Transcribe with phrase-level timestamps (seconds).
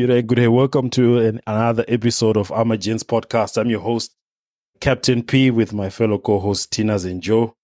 [0.00, 0.48] Good day, good day.
[0.48, 3.58] Welcome to an, another episode of Ama Gents podcast.
[3.58, 4.14] I'm your host,
[4.80, 7.54] Captain P, with my fellow co-hosts Tinas and Joe.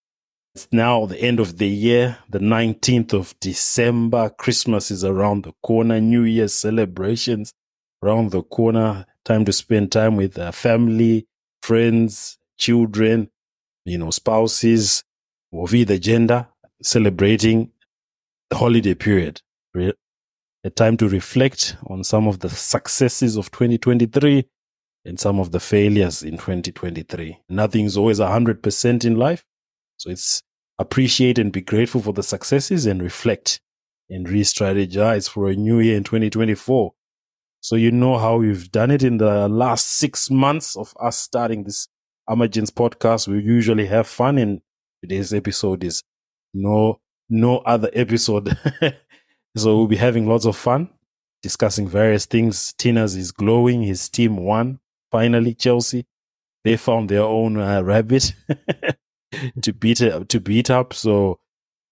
[0.55, 4.29] It's now the end of the year, the 19th of December.
[4.29, 5.99] Christmas is around the corner.
[5.99, 7.55] New Year's celebrations
[8.03, 9.07] around the corner.
[9.25, 11.27] Time to spend time with uh, family,
[11.63, 13.31] friends, children,
[13.87, 15.05] you know, spouses,
[15.55, 16.49] of either gender,
[16.83, 17.71] celebrating
[18.51, 19.41] the holiday period
[20.67, 24.45] a time to reflect on some of the successes of 2023
[25.05, 27.39] and some of the failures in 2023.
[27.49, 29.45] Nothing's always 100% in life.
[29.97, 30.43] So it's
[30.79, 33.61] appreciate and be grateful for the successes and reflect
[34.11, 36.93] and re-strategize for a new year in 2024.
[37.61, 41.63] So you know how we've done it in the last six months of us starting
[41.63, 41.89] this
[42.29, 43.29] Ama podcast.
[43.29, 44.61] We usually have fun and
[45.01, 46.03] today's episode is
[46.53, 48.57] no, no other episode
[49.57, 50.91] So we'll be having lots of fun
[51.43, 52.75] discussing various things.
[52.79, 53.83] Tinas is glowing.
[53.83, 55.55] His team won finally.
[55.55, 56.07] Chelsea,
[56.65, 58.35] they found their own uh, rabbit
[59.63, 60.93] to beat to beat up.
[60.93, 61.39] So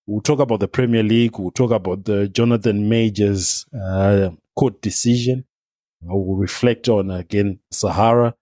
[0.06, 1.38] we'll talk about the Premier League.
[1.38, 5.44] We'll talk about the Jonathan Majors uh, court decision.
[6.02, 8.34] We'll reflect on again Zahara,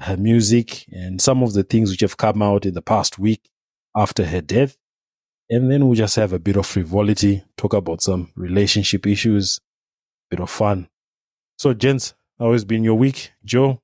[0.00, 3.50] her music, and some of the things which have come out in the past week
[3.94, 4.78] after her death.
[5.52, 9.60] And then we'll just have a bit of frivolity, talk about some relationship issues,
[10.30, 10.88] bit of fun.
[11.58, 13.32] So, gents, how has been your week?
[13.44, 13.82] Joe?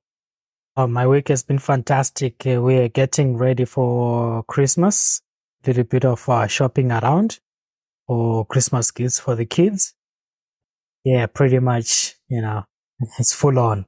[0.75, 2.43] Oh, my week has been fantastic.
[2.43, 5.21] Uh, we're getting ready for Christmas.
[5.63, 7.39] A little bit of uh, shopping around
[8.07, 9.93] for Christmas gifts for the kids.
[11.03, 12.63] Yeah, pretty much, you know,
[13.19, 13.85] it's full on.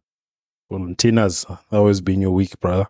[0.72, 2.90] Valentina's, how has been your week, brother?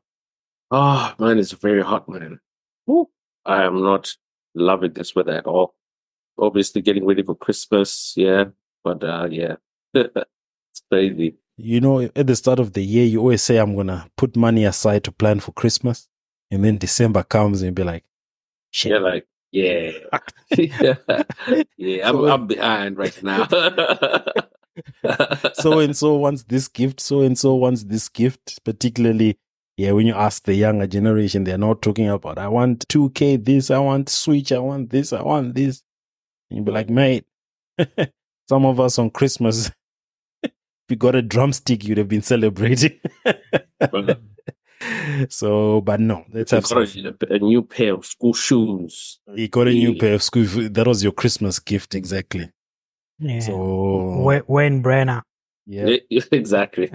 [0.69, 2.41] Oh, mine is very hot, man.
[2.89, 3.07] Ooh,
[3.45, 4.13] I am not
[4.53, 5.75] loving this weather at all.
[6.37, 8.45] Obviously, getting ready for Christmas, yeah,
[8.83, 9.55] but uh, yeah,
[9.93, 11.35] it's crazy.
[11.57, 14.35] You know, at the start of the year, you always say, I'm going to put
[14.35, 16.07] money aside to plan for Christmas.
[16.49, 18.03] And then December comes and be like,
[18.71, 18.91] shit.
[18.91, 19.91] You're like, yeah.
[20.57, 20.95] yeah,
[21.77, 23.47] yeah I'm, I'm behind right now.
[25.53, 29.37] so and so wants this gift, so and so wants this gift, particularly
[29.77, 33.71] yeah, when you ask the younger generation, they're not talking about, I want 2K this,
[33.71, 35.83] I want Switch, I want this, I want this.
[36.49, 37.25] And you'd be like, mate,
[38.49, 39.71] some of us on Christmas,
[40.43, 40.51] if
[40.89, 42.99] you got a drumstick, you'd have been celebrating.
[45.29, 49.19] so, but no, let's have got a, a, new pair of school shoes.
[49.33, 50.45] You got a new pair of school.
[50.45, 50.69] Shoes.
[50.71, 52.51] That was your Christmas gift, exactly.
[53.19, 53.39] Yeah.
[53.39, 55.23] So Wayne Brenner.
[55.65, 56.89] Yeah, exactly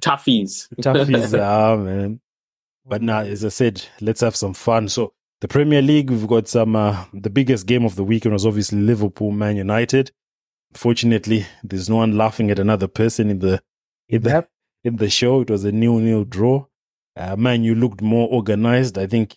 [0.00, 0.68] toughies.
[0.80, 2.20] toughies, ah, man.
[2.86, 4.88] But now, as I said, let's have some fun.
[4.88, 8.46] So, the Premier League, we've got some, uh, the biggest game of the weekend was
[8.46, 10.10] obviously Liverpool, Man United.
[10.74, 13.62] Fortunately, there's no one laughing at another person in the,
[14.08, 14.46] in the,
[14.84, 15.40] in the show.
[15.40, 16.66] It was a nil-nil draw.
[17.16, 18.98] Uh, man, you looked more organized.
[18.98, 19.36] I think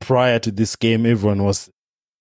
[0.00, 1.70] prior to this game, everyone was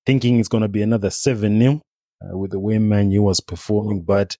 [0.06, 1.82] thinking it's going to be another 7 0
[2.22, 4.02] uh, with the way Man U was performing.
[4.02, 4.38] But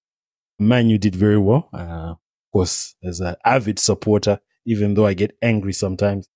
[0.60, 1.70] Man U did very well.
[1.74, 2.16] Uh,
[2.52, 6.30] course, as an avid supporter, even though I get angry sometimes,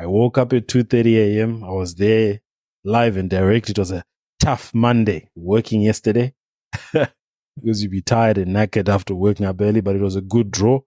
[0.00, 1.64] I woke up at 2.30 a.m.
[1.64, 2.40] I was there
[2.84, 3.70] live and direct.
[3.70, 4.04] It was a
[4.40, 6.34] tough Monday working yesterday
[6.92, 10.50] because you'd be tired and knackered after working up early, but it was a good
[10.50, 10.80] draw.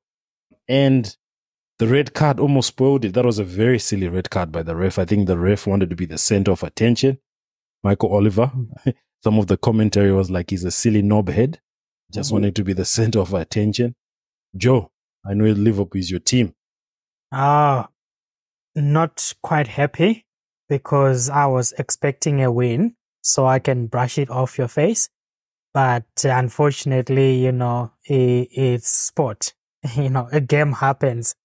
[0.67, 1.15] And
[1.77, 3.13] the red card almost spoiled it.
[3.13, 4.97] That was a very silly red card by the ref.
[4.97, 7.19] I think the ref wanted to be the center of attention.
[7.83, 8.51] Michael Oliver.
[9.23, 11.57] Some of the commentary was like he's a silly knobhead,
[12.13, 12.35] just mm-hmm.
[12.35, 13.95] wanted to be the center of attention.
[14.55, 14.91] Joe,
[15.25, 16.53] I know Liverpool is your team.
[17.31, 17.89] Ah,
[18.75, 20.25] not quite happy
[20.69, 25.09] because I was expecting a win so I can brush it off your face.
[25.73, 29.53] But unfortunately, you know, it, it's sport.
[29.95, 31.35] You know, a game happens.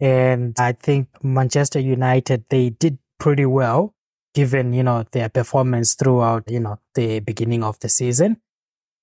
[0.00, 3.94] And I think Manchester United, they did pretty well
[4.34, 8.40] given, you know, their performance throughout, you know, the beginning of the season.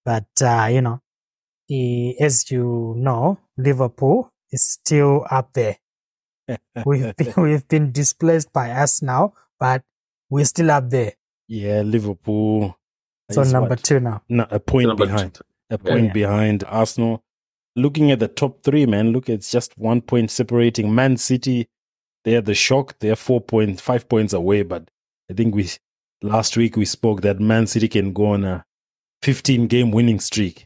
[0.03, 1.01] But, uh, you know,
[1.69, 5.77] Eh, as you know, Liverpool is still up there.
[6.85, 9.83] we've been, we've been displaced by us now, but
[10.29, 11.13] we're still up there.
[11.47, 12.77] Yeah, Liverpool.
[13.31, 13.83] So number what?
[13.83, 14.21] two now.
[14.29, 15.35] No, a point number behind.
[15.35, 15.43] Two.
[15.71, 16.13] A point yeah.
[16.13, 17.23] behind Arsenal.
[17.75, 21.67] Looking at the top three, man, look, it's just one point separating Man City.
[22.23, 22.95] They're the shock.
[22.99, 24.89] They're four point five points away, but
[25.29, 25.69] I think we
[26.21, 28.65] last week we spoke that Man City can go on a
[29.23, 30.65] 15 game winning streak.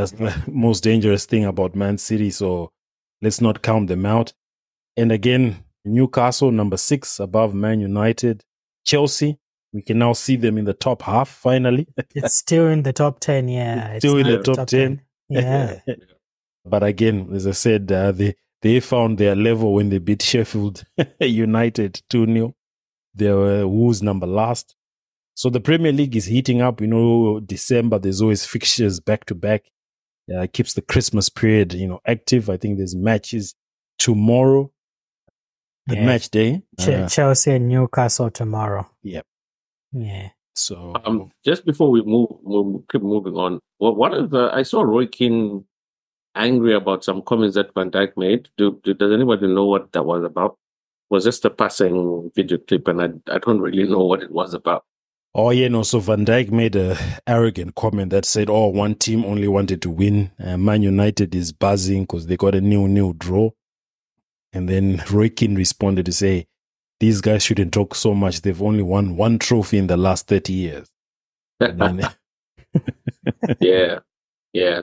[0.00, 2.30] That's the most dangerous thing about Man City.
[2.30, 2.72] So
[3.20, 4.32] let's not count them out.
[4.96, 8.44] And again, Newcastle, number six, above Man United.
[8.84, 9.38] Chelsea,
[9.72, 11.86] we can now see them in the top half finally.
[12.14, 13.88] it's still in the top 10, yeah.
[13.92, 15.02] It's still in the top, top 10.
[15.32, 15.42] 10.
[15.44, 15.80] Yeah.
[16.64, 20.84] but again, as I said, uh, they they found their level when they beat Sheffield
[21.20, 22.54] United 2 0.
[23.14, 24.74] They were Wolves number last.
[25.34, 26.80] So the Premier League is heating up.
[26.80, 29.64] You know, December, there's always fixtures back to back.
[30.34, 32.48] Uh, keeps the Christmas period, you know, active.
[32.48, 33.54] I think there's matches
[33.98, 34.70] tomorrow
[35.86, 36.06] the Yeah.
[36.06, 36.62] match day.
[36.78, 38.88] Ch- Uh, Chelsea and Newcastle tomorrow.
[39.02, 39.26] Yep.
[39.92, 40.28] Yeah.
[40.54, 43.60] so Um, just before we move, move keep moving on.
[43.78, 44.50] Well, what is the?
[44.52, 45.64] I saw Roy Keane
[46.36, 48.48] angry about some comments that Van Dijk made.
[48.56, 50.56] Do, do does anybody know what that was about?
[51.08, 54.54] Was just a passing video clip, and I I don't really know what it was
[54.54, 54.84] about.
[55.34, 55.82] Oh yeah, no.
[55.84, 56.96] So Van Dijk made a
[57.26, 60.32] arrogant comment that said, "Oh, one team only wanted to win.
[60.42, 63.50] Uh, Man United is buzzing because they got a new new draw."
[64.52, 66.48] And then Roy Keane responded to say,
[67.00, 68.42] "These guys shouldn't talk so much.
[68.42, 70.90] They've only won one trophy in the last thirty years."
[71.60, 72.02] Then-
[73.60, 74.00] yeah,
[74.52, 74.82] yeah.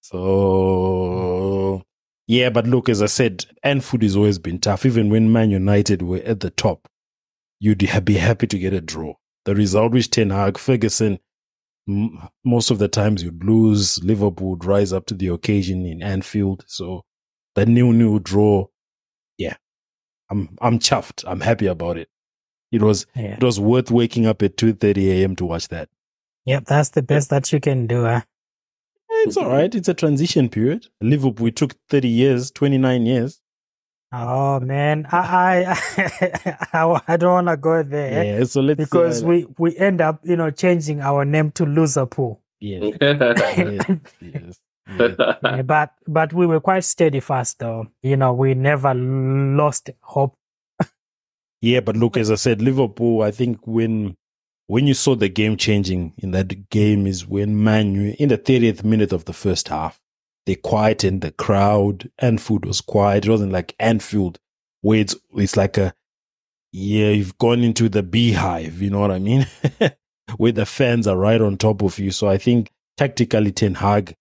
[0.00, 1.82] so
[2.26, 4.86] yeah, but look, as I said, Anfield has always been tough.
[4.86, 6.88] Even when Man United were at the top,
[7.60, 9.14] you'd be happy to get a draw.
[9.44, 11.18] The result which Ten Hag, Ferguson,
[11.88, 14.02] m- most of the times you'd lose.
[14.04, 16.64] Liverpool would rise up to the occasion in Anfield.
[16.68, 17.04] So
[17.54, 18.66] the new new draw,
[19.38, 19.56] yeah,
[20.30, 21.24] I'm I'm chuffed.
[21.26, 22.08] I'm happy about it.
[22.70, 23.34] It was Yeah.
[23.34, 25.36] it was worth waking up at two thirty a.m.
[25.36, 25.88] to watch that.
[26.46, 26.64] Yep.
[26.66, 28.04] That's the best that you can do.
[28.04, 28.22] Huh?
[29.24, 29.72] It's all right.
[29.74, 30.86] It's a transition period.
[31.00, 33.41] Liverpool it took thirty years, twenty nine years.
[34.12, 39.22] Oh man, I I I, I don't want to go there Yeah, so let's because
[39.22, 42.38] uh, we we end up you know changing our name to Loserpool.
[42.60, 44.60] yes, yes, yes, yes.
[45.42, 47.88] Yeah, but but we were quite steady fast though.
[48.02, 50.36] You know, we never lost hope.
[51.62, 53.22] Yeah, but look, as I said, Liverpool.
[53.22, 54.16] I think when
[54.66, 58.38] when you saw the game changing in that game is when Man U in the
[58.38, 60.00] 30th minute of the first half
[60.46, 62.10] they quietened the crowd.
[62.18, 63.26] Anfield was quiet.
[63.26, 64.38] It wasn't like Anfield
[64.80, 65.94] where it's it's like a
[66.72, 68.82] yeah you've gone into the beehive.
[68.82, 69.46] You know what I mean?
[70.36, 72.10] where the fans are right on top of you.
[72.10, 74.14] So I think tactically Ten Hag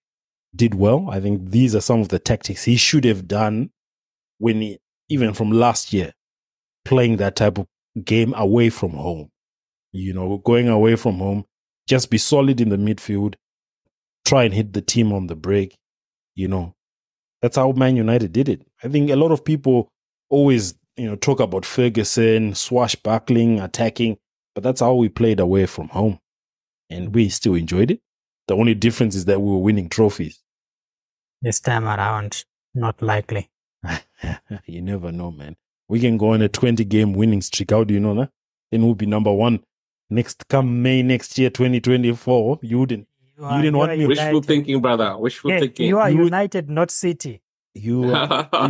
[0.55, 1.09] did well.
[1.09, 3.71] I think these are some of the tactics he should have done
[4.37, 4.79] when he,
[5.09, 6.13] even from last year
[6.83, 7.67] playing that type of
[8.03, 9.29] game away from home.
[9.93, 11.45] You know, going away from home,
[11.87, 13.35] just be solid in the midfield,
[14.25, 15.77] try and hit the team on the break.
[16.35, 16.75] You know,
[17.41, 18.65] that's how Man United did it.
[18.83, 19.91] I think a lot of people
[20.29, 24.17] always, you know, talk about Ferguson, swashbuckling, attacking,
[24.55, 26.19] but that's how we played away from home.
[26.89, 28.01] And we still enjoyed it.
[28.47, 30.41] The only difference is that we were winning trophies.
[31.41, 32.43] This time around,
[32.73, 33.49] not likely.
[34.65, 35.55] you never know, man.
[35.87, 37.71] We can go on a 20 game winning streak.
[37.71, 38.29] How do you know that?
[38.71, 39.63] Then we'll be number one
[40.09, 42.59] next come May next year, 2024.
[42.61, 43.07] You wouldn't.
[43.41, 44.45] You You didn't you want are me- Wishful United.
[44.47, 45.17] thinking, brother.
[45.17, 45.87] Wishful Yeah, thinking.
[45.87, 47.41] you are You would- United, not City.
[47.73, 48.47] You, uh,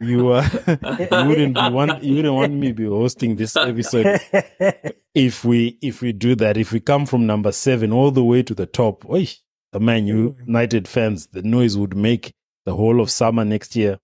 [0.00, 3.54] you, you, uh, you wouldn't be want, you wouldn't want me to be hosting this
[3.56, 4.18] episode
[5.14, 6.56] if we, if we do that.
[6.56, 9.28] If we come from number seven all the way to the top, oy,
[9.72, 12.32] the Man United fans, the noise would make
[12.64, 13.98] the whole of summer next year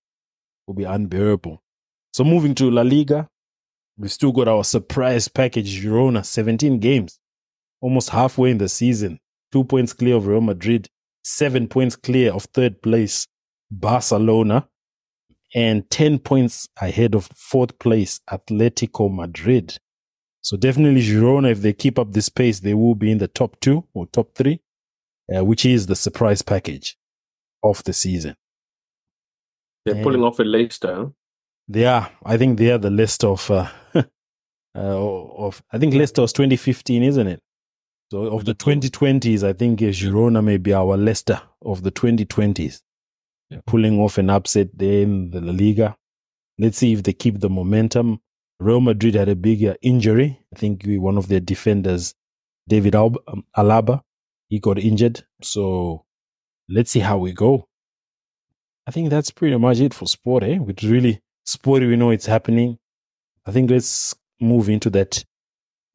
[0.67, 1.61] will be unbearable.
[2.13, 3.27] So moving to La Liga,
[3.97, 7.19] we still got our surprise package, Girona, 17 games,
[7.81, 9.19] almost halfway in the season,
[9.53, 10.89] two points clear of Real Madrid,
[11.23, 13.27] seven points clear of third place,
[13.69, 14.67] Barcelona,
[15.53, 19.77] and 10 points ahead of fourth place, Atletico Madrid.
[20.41, 23.59] So definitely Girona, if they keep up this pace, they will be in the top
[23.61, 24.59] two or top three,
[25.33, 26.97] uh, which is the surprise package
[27.63, 28.35] of the season.
[29.85, 31.11] They're pulling off a Leicester.
[31.67, 32.09] They are.
[32.25, 33.51] I think they are the list of.
[33.51, 34.01] Uh, uh,
[34.75, 37.43] of I think Leicester was 2015, isn't it?
[38.13, 42.81] So of the 2020s, I think Girona may be our Leicester of the 2020s,
[43.65, 45.97] pulling off an upset there in the La Liga.
[46.59, 48.19] Let's see if they keep the momentum.
[48.59, 50.39] Real Madrid had a big uh, injury.
[50.55, 52.13] I think one of their defenders,
[52.67, 54.03] David Alba, um, Alaba,
[54.47, 55.25] he got injured.
[55.41, 56.05] So
[56.69, 57.67] let's see how we go.
[58.85, 60.59] I think that's pretty much it for sport, eh?
[60.59, 62.77] With really sporty, we know it's happening.
[63.47, 65.25] I think let's move into that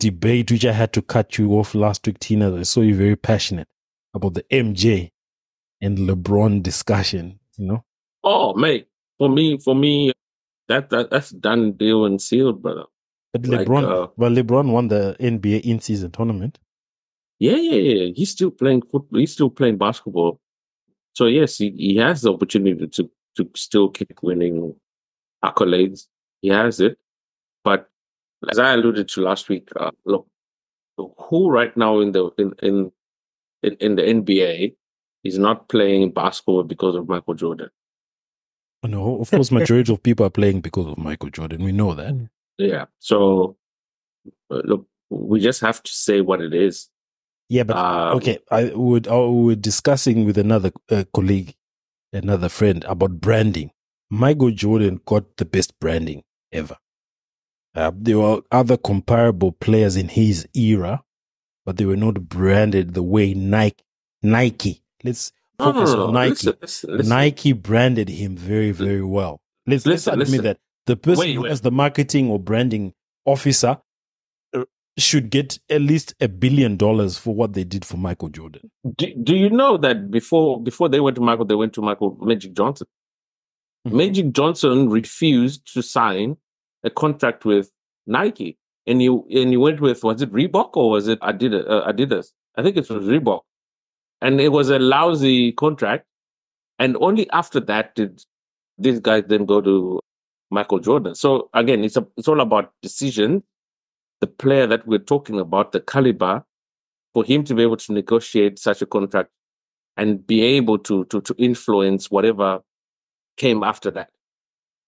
[0.01, 2.55] debate, which I had to cut you off last week, Tina.
[2.55, 3.69] I saw you very passionate
[4.15, 5.11] about the MJ
[5.81, 7.85] and LeBron discussion, you know?
[8.25, 8.87] Oh, mate.
[9.19, 10.13] For me, for me,
[10.69, 12.85] that, that that's done deal and sealed, brother.
[13.33, 16.59] But Like, LeBron, uh, well, LeBron won the NBA in-season tournament.
[17.39, 18.13] Yeah, yeah, yeah.
[18.15, 19.21] He's still playing football.
[19.21, 20.41] He's still playing basketball.
[21.15, 24.75] So yes, he, he has the opportunity to to still keep winning
[25.45, 26.07] accolades.
[26.43, 26.99] He has it,
[27.65, 27.89] but
[28.51, 30.27] as I alluded to last week, uh, look,
[30.97, 32.93] who right now in the in in
[33.63, 34.75] in, in the NBA
[35.25, 37.71] is not playing basketball because of Michael Jordan.
[38.85, 41.65] No, of course, majority of people are playing because of Michael Jordan.
[41.65, 42.15] We know that.
[42.59, 42.87] Yeah.
[43.01, 43.57] So,
[44.51, 46.89] uh, look, we just have to say what it is.
[47.49, 49.09] Yeah, but Um, okay, I would.
[49.09, 51.55] I were discussing with another uh, colleague,
[52.13, 53.71] another friend about branding.
[54.11, 56.77] Michael Jordan got the best branding ever.
[57.75, 61.03] Uh, there were other comparable players in his era,
[61.65, 63.85] but they were not branded the way Nike.
[64.23, 64.83] Nike.
[65.05, 66.21] Let's No, no, focus no, on no.
[66.21, 66.31] Nike.
[66.31, 67.09] Listen, listen, listen.
[67.11, 69.41] Nike branded him very, very well.
[69.67, 71.53] Let's, let's admit that the person Wait, who wait.
[71.53, 72.95] as the marketing or branding
[73.27, 73.79] officer
[74.57, 74.65] uh,
[74.97, 78.71] should get at least a billion dollars for what they did for Michael Jordan.
[78.97, 82.17] Do, do you know that before before they went to Michael, they went to Michael
[82.21, 82.87] Magic Johnson?
[83.87, 83.93] Mhm.
[83.93, 86.39] Magic Johnson refused to sign
[86.85, 87.71] a contract with
[88.07, 91.65] Nike, and you and you went with was it Reebok or was it Adidas?
[91.69, 92.33] Uh, Adidas?
[92.57, 93.41] I think it was Reebok,
[94.21, 96.05] and it was a lousy contract.
[96.79, 98.23] And only after that did
[98.79, 100.01] these guys then go to
[100.51, 101.15] Michael Jordan.
[101.15, 103.43] So again, it's a, it's all about decision.
[104.21, 106.45] The player that we're talking about, the caliber,
[107.15, 109.31] for him to be able to negotiate such a contract
[109.97, 112.61] and be able to to to influence whatever
[113.37, 114.11] came after that.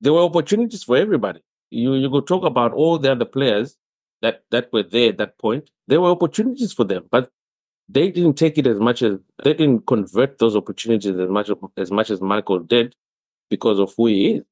[0.00, 1.40] There were opportunities for everybody.
[1.70, 3.76] You you go talk about all the other players
[4.22, 5.70] that that were there at that point.
[5.86, 7.30] There were opportunities for them, but
[7.88, 11.90] they didn't take it as much as they didn't convert those opportunities as much as
[11.90, 12.94] much as Michael did
[13.48, 14.44] because of who he is.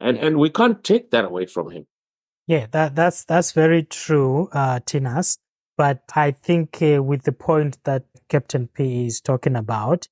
[0.00, 1.86] And and we can't take that away from him.
[2.46, 5.38] Yeah, that that's that's very true, uh, Tinas.
[5.76, 10.08] But I think uh, with the point that Captain P is talking about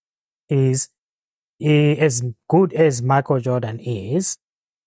[0.49, 0.88] is
[1.61, 4.38] eh, as good as Michael Jordan is,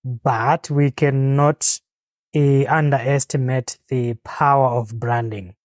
[0.03, 1.79] but we cannot
[2.35, 5.55] uh, underestimate the power of branding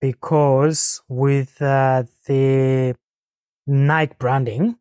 [0.00, 2.94] because with uh, the
[3.66, 4.76] Nike branding,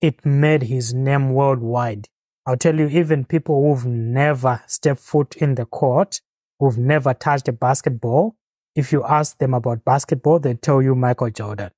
[0.00, 2.08] it made his name worldwide.
[2.46, 6.20] I'll tell you, even people who've never stepped foot in the court,
[6.58, 8.34] who've never touched a basketball,
[8.74, 11.70] if you ask them about basketball, they tell you Michael Jordan.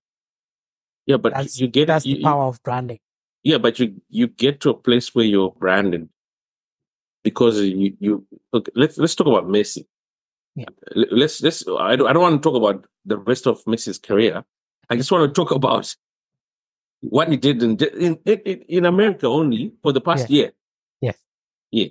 [1.06, 2.98] Yeah, but That's, you get that's you, the you- power of branding.
[3.42, 6.08] Yeah, but you you get to a place where you're branded
[7.24, 9.86] because you you okay, let's let's talk about Messi.
[10.54, 10.66] Yeah.
[10.94, 14.44] Let's let's I don't I don't want to talk about the rest of Messi's career.
[14.88, 15.92] I just want to talk about
[17.00, 20.52] what he did in in in, in America only for the past year.
[21.00, 21.16] Yes.
[21.72, 21.88] Yeah.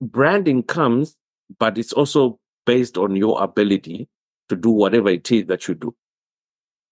[0.00, 1.16] Branding comes,
[1.58, 4.08] but it's also based on your ability
[4.48, 5.94] to do whatever it is that you do.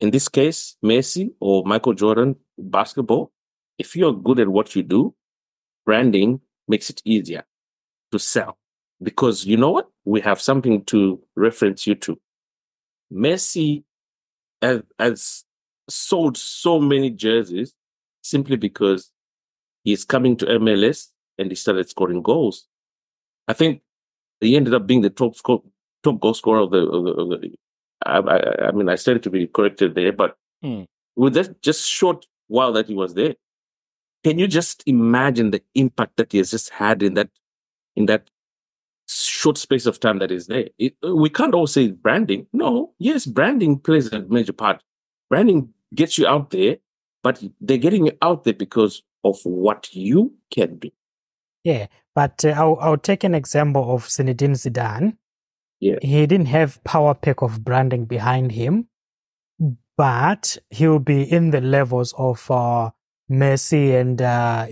[0.00, 3.32] In this case, Messi or Michael Jordan, basketball,
[3.78, 5.14] if you're good at what you do,
[5.85, 7.45] branding makes it easier
[8.12, 8.59] to sell.
[9.02, 9.88] Because you know what?
[10.05, 12.21] We have something to reference you to.
[13.12, 13.83] Messi
[14.62, 15.45] has, has
[15.88, 17.75] sold so many jerseys
[18.23, 19.11] simply because
[19.85, 22.67] he's coming to MLS and he started scoring goals.
[23.49, 23.83] I think
[24.40, 25.62] he ended up being the top score,
[26.02, 27.55] top goal scorer of the, of the, of the
[28.07, 30.83] I, I, I mean, I started to be corrected there, but Hmm.
[31.17, 33.35] with that just short while that he was there,
[34.25, 37.31] can you just imagine the impact that he has just had in that
[37.97, 38.31] in that
[39.09, 40.69] short space of time that is there?
[40.79, 42.47] It, we can't all say branding.
[42.53, 44.83] No, yes, branding plays a major part.
[45.29, 46.77] Branding gets you out there,
[47.23, 50.91] but they're getting you out there because of what you can do.
[51.65, 55.17] Yeah, but uh, I'll, I'll take an example of Zinedine Zidane.
[55.79, 55.97] Yeah.
[56.03, 58.89] He didn't have power pack of branding behind him,
[59.97, 62.91] but he'll be in the levels of uh,
[63.30, 64.66] Messi and uh,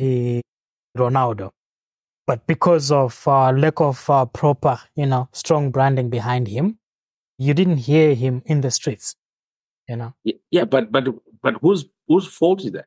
[0.96, 1.50] Ronaldo.
[2.26, 6.78] But because of uh, lack of uh, proper, you know, strong branding behind him,
[7.38, 9.14] you didn't hear him in the streets.
[9.88, 10.14] You know,
[10.50, 11.06] Yeah, but but
[11.42, 12.84] but whose whose fault is that?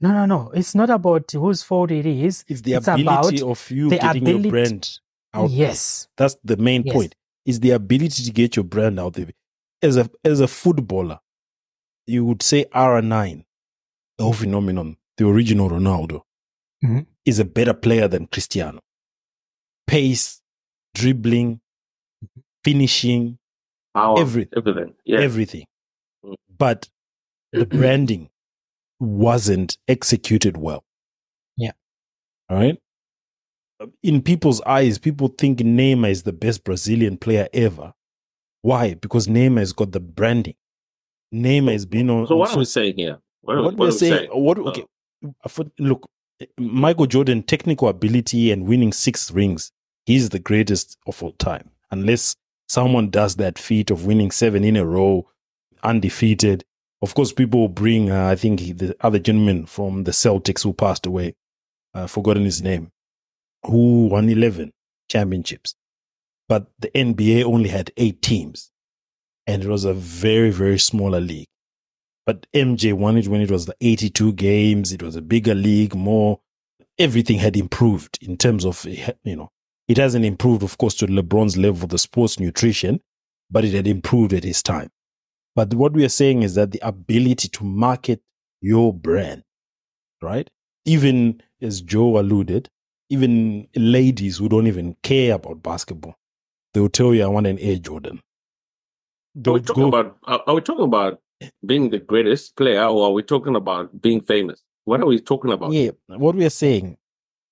[0.00, 0.50] no, no, no.
[0.54, 2.44] It's not about whose fault it is.
[2.48, 3.02] It's the It's ability
[3.40, 4.98] about of you the getting ability- your brand
[5.34, 5.48] out.
[5.48, 5.58] there.
[5.58, 6.08] Yes.
[6.16, 6.94] That's the main Yes.
[6.94, 7.14] point.
[7.44, 9.28] Is the ability to get your brand out there.
[9.82, 11.20] As a as a footballer,
[12.06, 13.44] you would say R9,
[14.18, 16.22] the whole phenomenon, the original Ronaldo,
[16.84, 17.06] Mhm.
[17.24, 18.80] is a better player than Cristiano.
[19.86, 20.40] Pace,
[20.94, 21.60] dribbling,
[22.64, 23.38] finishing,
[23.94, 24.94] Power, Every- everything.
[25.04, 25.20] Yeah.
[25.20, 25.66] everything.
[26.24, 26.34] Mm.
[26.58, 26.90] But
[27.52, 28.28] the branding
[28.98, 30.84] wasn't executed well.
[31.56, 31.72] Yeah.
[32.48, 32.76] All right.
[34.02, 37.92] In people's eyes, people think Neymar is the best Brazilian player ever.
[38.62, 38.94] Why?
[38.94, 40.56] Because Neymar has got the branding.
[41.32, 42.26] Neymar has been on.
[42.26, 43.20] so on what are so- we saying here?
[43.44, 44.30] What, what what we're saying, saying?
[44.30, 44.84] what okay,
[45.78, 46.08] look,
[46.58, 49.70] Michael Jordan, technical ability and winning six rings,
[50.06, 51.70] he's the greatest of all time.
[51.90, 52.36] Unless
[52.68, 55.28] someone does that feat of winning seven in a row,
[55.82, 56.64] undefeated,
[57.04, 60.72] Of course, people will bring, uh, I think, the other gentleman from the Celtics who
[60.72, 61.34] passed away,
[61.92, 62.92] uh, forgotten his name,
[63.66, 64.72] who won 11
[65.10, 65.74] championships.
[66.48, 68.70] But the NBA only had eight teams,
[69.46, 71.48] and it was a very, very smaller league.
[72.26, 74.92] But MJ won it when it was the 82 games.
[74.92, 76.40] It was a bigger league, more,
[76.98, 79.50] everything had improved in terms of, eh, you know,
[79.88, 83.00] it hasn't improved, of course, to LeBron's level, the sports nutrition,
[83.50, 84.90] but it had improved at his time.
[85.54, 88.22] But what we are saying is that the ability to market
[88.60, 89.42] your brand,
[90.22, 90.48] right?
[90.86, 92.68] Even as Joe alluded,
[93.10, 96.16] even ladies who don't even care about basketball,
[96.72, 98.20] they will tell you, I want an Air Jordan.
[99.46, 101.20] Are we Don't talking go- about are we talking about
[101.64, 104.62] being the greatest player or are we talking about being famous?
[104.84, 105.72] What are we talking about?
[105.72, 106.96] yeah, what we are saying,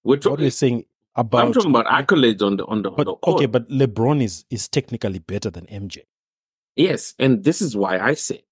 [0.04, 0.84] We're what talking we're saying
[1.16, 3.36] about, I'm talking about accolades on the on the, on the court.
[3.36, 5.98] okay, but LeBron is is technically better than MJ.
[6.76, 8.44] yes, and this is why I say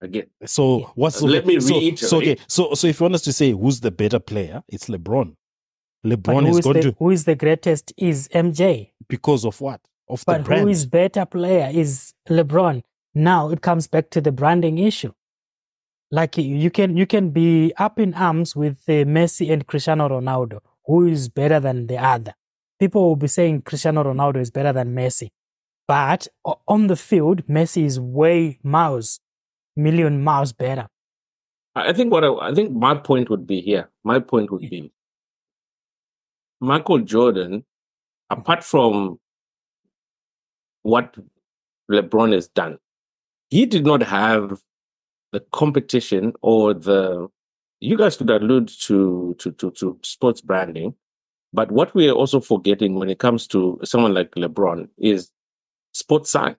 [0.00, 0.26] again.
[0.46, 0.86] So Yeah.
[0.94, 1.98] what's Let me so, reiterate.
[1.98, 4.88] So okay, so so if you want us to say who's the better player, it's
[4.88, 5.34] LeBron.
[6.06, 8.92] LeBron who is is, going the, to who is the greatest is MJ.
[9.08, 10.62] because of what of the But brand.
[10.62, 12.82] who is better player is LeBron.
[13.18, 15.12] Now it comes back to the branding issue.
[16.10, 20.60] Like you- can you can be up in arms with uh, Messi and Cristiano Ronaldo.
[20.86, 22.34] Who is better than the other?
[22.80, 25.28] People will be saying Cristiano Ronaldo is better than Messi,
[25.88, 26.28] but
[26.68, 29.18] on the field, Messi is way miles,
[29.76, 30.86] million miles better.
[31.74, 33.90] I I think what I, I think my point would be here.
[34.04, 34.92] My point would be
[36.60, 37.64] Michael Jordan,
[38.30, 39.18] apart from
[40.82, 41.16] what
[41.90, 42.78] LeBron has done,
[43.50, 44.60] he did not have
[45.32, 47.28] the competition or the
[47.80, 50.94] you guys could allude to to to, to sports branding,
[51.52, 55.30] but what we are also forgetting when it comes to someone like LeBron is
[55.92, 56.58] sports science.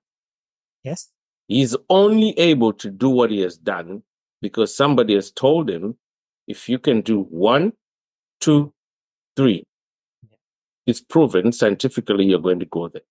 [0.83, 1.09] Yes.
[1.47, 4.03] He's only able to do what he has done
[4.41, 5.97] because somebody has told him
[6.47, 7.73] if you can do one,
[8.39, 8.73] two,
[9.35, 9.63] three,
[10.85, 13.03] it's proven scientifically you're going to go there.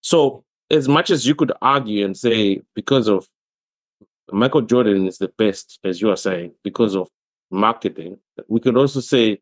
[0.00, 3.26] So, as much as you could argue and say because of
[4.30, 7.08] Michael Jordan is the best, as you are saying, because of
[7.50, 9.40] marketing, we could also say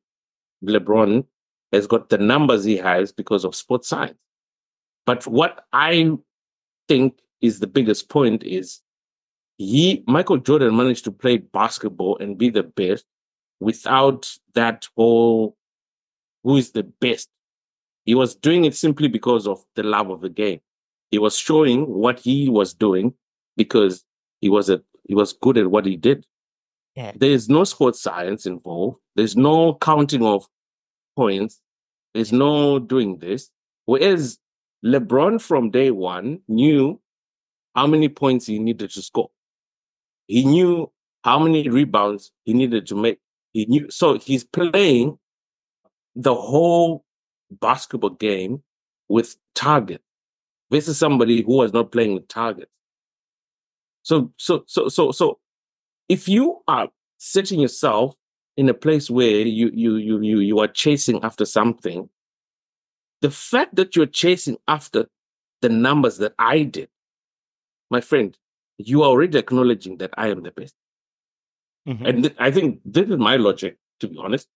[0.64, 1.26] LeBron
[1.72, 4.22] has got the numbers he has because of sports science.
[5.04, 6.12] But what I
[6.88, 8.80] think is the biggest point is
[9.58, 13.04] he Michael Jordan managed to play basketball and be the best
[13.60, 15.56] without that whole
[16.44, 17.28] who is the best.
[18.04, 20.60] He was doing it simply because of the love of the game.
[21.10, 23.14] He was showing what he was doing
[23.56, 24.04] because
[24.40, 26.26] he was a he was good at what he did.
[26.94, 27.12] Yeah.
[27.14, 28.98] There is no sports science involved.
[29.14, 30.46] There's no counting of
[31.14, 31.60] points.
[32.14, 33.50] There's no doing this.
[33.84, 34.38] Whereas
[34.84, 37.00] LeBron from day one knew
[37.74, 39.30] how many points he needed to score.
[40.26, 40.90] He knew
[41.22, 43.18] how many rebounds he needed to make.
[43.52, 45.18] He knew so he's playing
[46.14, 47.04] the whole
[47.50, 48.62] basketball game
[49.08, 50.02] with target
[50.70, 52.70] versus somebody who was not playing with targets.
[54.02, 55.38] So so so so so
[56.08, 58.14] if you are setting yourself
[58.56, 62.08] in a place where you you you you you are chasing after something,
[63.20, 65.06] the fact that you're chasing after
[65.62, 66.88] the numbers that I did,
[67.90, 68.36] my friend,
[68.78, 70.74] you are already acknowledging that I am the best.
[71.88, 72.08] Mhm.
[72.08, 74.48] And th- I think this is my logic, to be honest.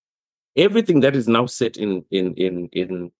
[0.56, 3.12] Everything that is now set in in in in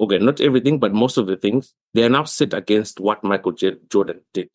[0.00, 3.52] okay, not everything, but most of the things, they are now set against what Michael
[3.52, 4.48] J- Jordan did.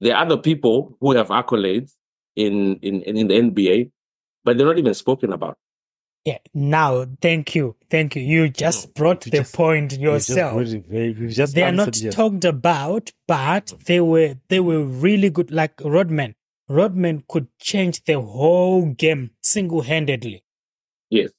[0.00, 1.92] There are other people who have accolades
[2.36, 3.90] in in in, in the NBA,
[4.44, 5.56] but they're not even spoken about.
[6.24, 6.38] Yeah.
[6.52, 8.22] Now, thank you, thank you.
[8.22, 10.62] You just brought you the just- point You've just yourself.
[10.62, 12.14] very- you've just they are not yes.
[12.14, 15.50] talked about, but they were they were really good.
[15.50, 16.34] Like Rodman,
[16.68, 20.44] Rodman could change the whole game single handedly,
[21.10, 21.30] Yes.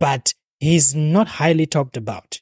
[0.00, 2.40] but he's not highly talked about.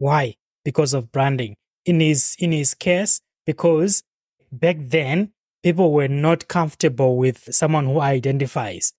[0.00, 0.36] Why?
[0.64, 1.56] Because of branding.
[1.84, 4.02] In his in his case, because
[4.50, 5.32] back then
[5.62, 8.94] people were not comfortable with someone who identifies.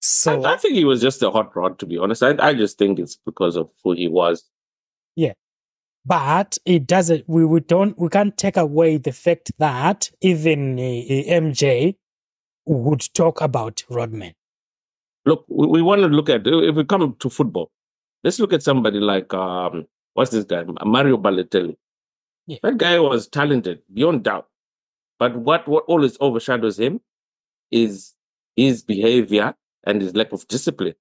[0.00, 2.22] So I, I think he was just a hot rod, to be honest.
[2.24, 4.44] I, I just think it's because of who he was.
[5.14, 5.34] Yeah,
[6.04, 10.82] but it doesn't we, we don't we can't take away the fact that even uh,
[10.82, 11.96] uh, mj
[12.66, 14.32] would talk about rodman
[15.26, 17.70] Look, we, we want to look at if we come to football.
[18.24, 21.76] Let's look at somebody like um, what's this guy, Mario Balotelli.
[22.46, 22.56] Yeah.
[22.62, 24.48] That guy was talented beyond doubt,
[25.18, 27.00] but what what always overshadows him
[27.70, 28.14] is
[28.56, 30.94] his behavior and his lack of discipline.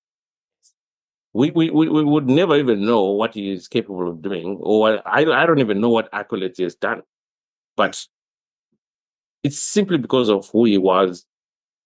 [1.33, 5.01] We, we, we, we would never even know what he is capable of doing, or
[5.07, 7.01] I, I don't even know what accolades he has done.
[7.75, 8.05] But
[9.43, 11.25] it's simply because of who he was,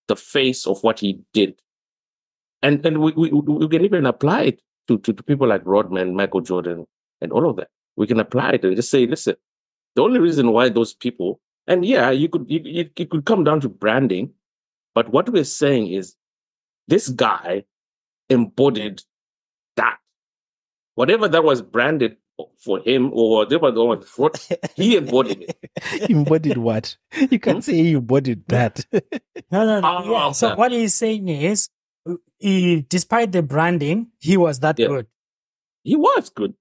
[0.07, 1.61] the face of what he did.
[2.61, 6.15] And and we, we, we can even apply it to, to, to people like Rodman,
[6.15, 6.85] Michael Jordan,
[7.21, 7.69] and all of that.
[7.95, 9.35] We can apply it and just say, listen,
[9.95, 13.43] the only reason why those people, and yeah, you could you, you, it could come
[13.43, 14.31] down to branding,
[14.93, 16.15] but what we're saying is
[16.87, 17.63] this guy
[18.29, 19.01] embodied
[19.75, 19.97] that.
[20.95, 22.17] Whatever that was branded
[22.59, 26.09] for him or whatever the one, what he embodied it.
[26.09, 26.95] embodied what?
[27.15, 27.61] You can't hmm?
[27.61, 28.85] say he embodied that.
[29.51, 29.97] No, no, no.
[30.03, 30.31] Oh, yeah.
[30.31, 30.55] So okay.
[30.55, 31.69] what he's saying is,
[32.39, 34.87] he, despite the branding, he was that Yeah.
[34.87, 35.07] good.
[35.83, 36.53] He was good.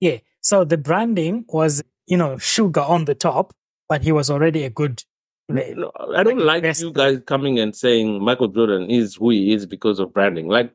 [0.00, 0.18] Yeah.
[0.40, 3.54] So the branding was, you know, sugar on the top,
[3.88, 5.02] but he was already a good
[5.48, 5.74] player.
[5.74, 9.52] No, I don't Like like you guys coming and saying Michael Jordan is who he
[9.52, 10.48] is because of branding.
[10.48, 10.72] Like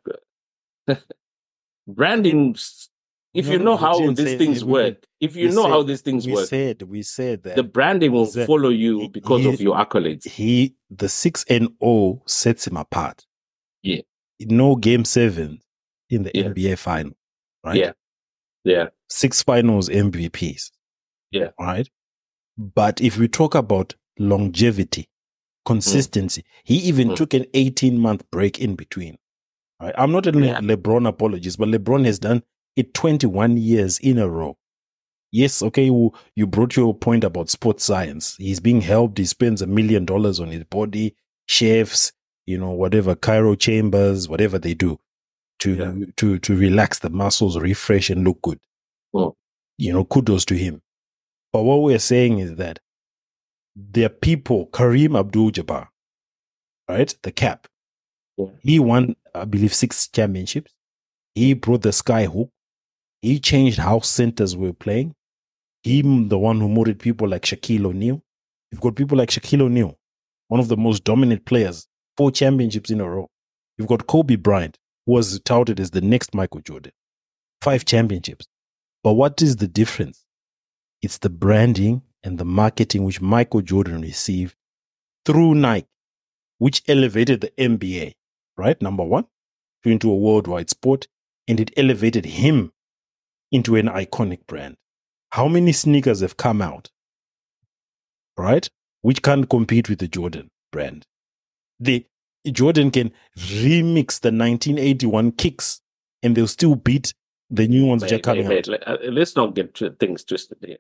[1.88, 2.56] branding,
[3.34, 6.02] if No, you know how these things we- work, if you know said- how these
[6.02, 9.62] things we work, said we said that the branding will follow you because he- of
[9.62, 10.28] your accolades.
[10.28, 13.26] he the six and O sets him apart.
[13.86, 14.02] Yeah.
[14.42, 15.62] No game seven
[16.10, 16.46] in the Yeah.
[16.46, 17.14] NBA final.
[17.64, 17.78] Right?
[17.78, 17.92] Yeah.
[18.64, 18.88] Yeah.
[19.10, 20.72] Six finals MVPs.
[21.32, 21.50] Yeah.
[21.60, 21.90] Right.
[22.58, 25.08] But if we talk about longevity,
[25.66, 27.16] consistency, he even Mm.
[27.16, 29.18] took an 18 month break in between.
[29.82, 29.94] Right?
[29.98, 30.60] I'm not a Yeah.
[30.62, 32.44] LeBron apologist, but LeBron has done
[32.76, 34.58] it 21 years in a row.
[35.32, 38.36] Yes, okay, you, you brought your point about sports science.
[38.38, 39.18] He's being helped.
[39.18, 41.16] He spends a million dollars on his body,
[41.48, 42.14] chefs,
[42.46, 45.00] you know, whatever, cryo chambers, whatever they do
[45.60, 45.94] to, Yeah.
[46.18, 48.60] to, to relax the muscles, refresh and look good.
[49.14, 49.34] Mm.
[49.78, 50.82] You know, kudos to him.
[51.52, 52.80] But what we're saying is that
[53.76, 55.88] there are people, Kareem Abdul Jabbar,
[56.90, 57.14] right?
[57.24, 57.68] The cap.
[58.38, 58.48] Yeah.
[58.62, 60.74] He won, I believe, six championships.
[61.34, 62.50] He brought the sky hook.
[63.22, 65.14] He changed how centers were playing.
[65.84, 68.22] Him, the one who molded people like Shaquille O'Neal.
[68.72, 69.98] You've got people like Shaquille O'Neal,
[70.48, 73.30] one of the most dominant players, four championships in a row.
[73.78, 76.94] You've got Kobe Bryant, who was touted as the next Michael Jordan,
[77.62, 78.48] five championships.
[79.04, 80.26] But what is the difference?
[81.02, 84.56] It's the branding and the marketing which Michael Jordan received
[85.26, 85.88] through Nike,
[86.58, 88.14] which elevated the NBA,
[88.58, 88.82] right?
[88.82, 89.26] Number one,
[89.84, 91.08] to into a worldwide sport,
[91.48, 92.72] and it elevated him
[93.52, 94.78] into an iconic brand.
[95.32, 96.90] How many sneakers have come out,
[98.38, 98.68] right?
[99.02, 101.06] Which can't compete with the Jordan brand.
[101.80, 102.06] The
[102.52, 105.82] Jordan can remix the 1981 kicks
[106.24, 107.14] and they'll still beat
[107.50, 108.68] the new ones Wait, wait, wait.
[108.68, 110.78] Let- uh, Let's not get things twisted here.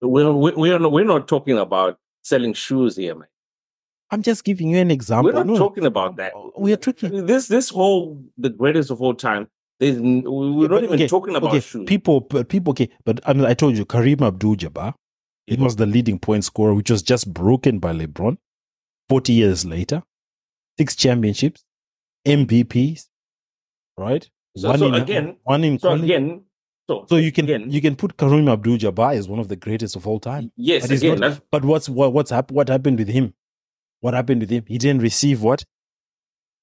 [0.00, 3.28] We're, we- we're, not, we're not talking about selling shoes here, man.
[4.10, 5.26] I'm just giving you an example.
[5.32, 6.32] We're not No, talking about that.
[6.56, 7.26] We are talking.
[7.26, 9.48] This this whole the greatest of all time.
[9.80, 11.84] There's, we're Yeah, not even okay, talking about okay, shoes.
[11.86, 14.94] People, but people, okay, but I, mean, I told you, Kareem Abdul-Jabbar,
[15.46, 18.38] he was the leading point scorer, which was just broken by LeBron.
[19.08, 20.02] Forty years later,
[20.78, 21.64] six championships,
[22.26, 23.06] MVPs,
[23.96, 24.28] right?
[24.56, 26.04] So- so again- one in so college.
[26.04, 26.44] again,
[26.88, 29.94] so, so you can again, you can put Kareem Abdul-Jabbar as one of the greatest
[29.96, 30.50] of all time.
[30.56, 33.34] yes, But again, not- But what's what, what's hap- what happened with him?
[34.00, 34.64] What happened with him?
[34.66, 35.64] He didn't receive what?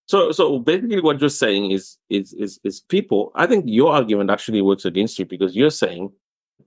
[0.08, 3.32] so so basically what you're saying is is is is people.
[3.34, 6.12] I think your argument actually works against you because you're saying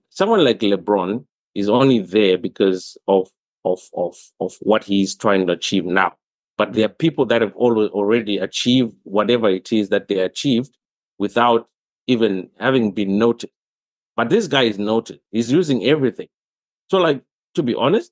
[0.09, 3.29] someone like LeBron is only there because of
[3.65, 6.13] of of of what he's trying to achieve now.
[6.57, 10.75] But there are people that have always already achieved whatever it is that they achieved
[11.17, 11.69] without
[12.07, 13.49] even having been noted.
[14.15, 15.19] But this guy is noted.
[15.31, 16.27] He's using everything.
[16.91, 17.23] So, like,
[17.55, 18.11] to be honest,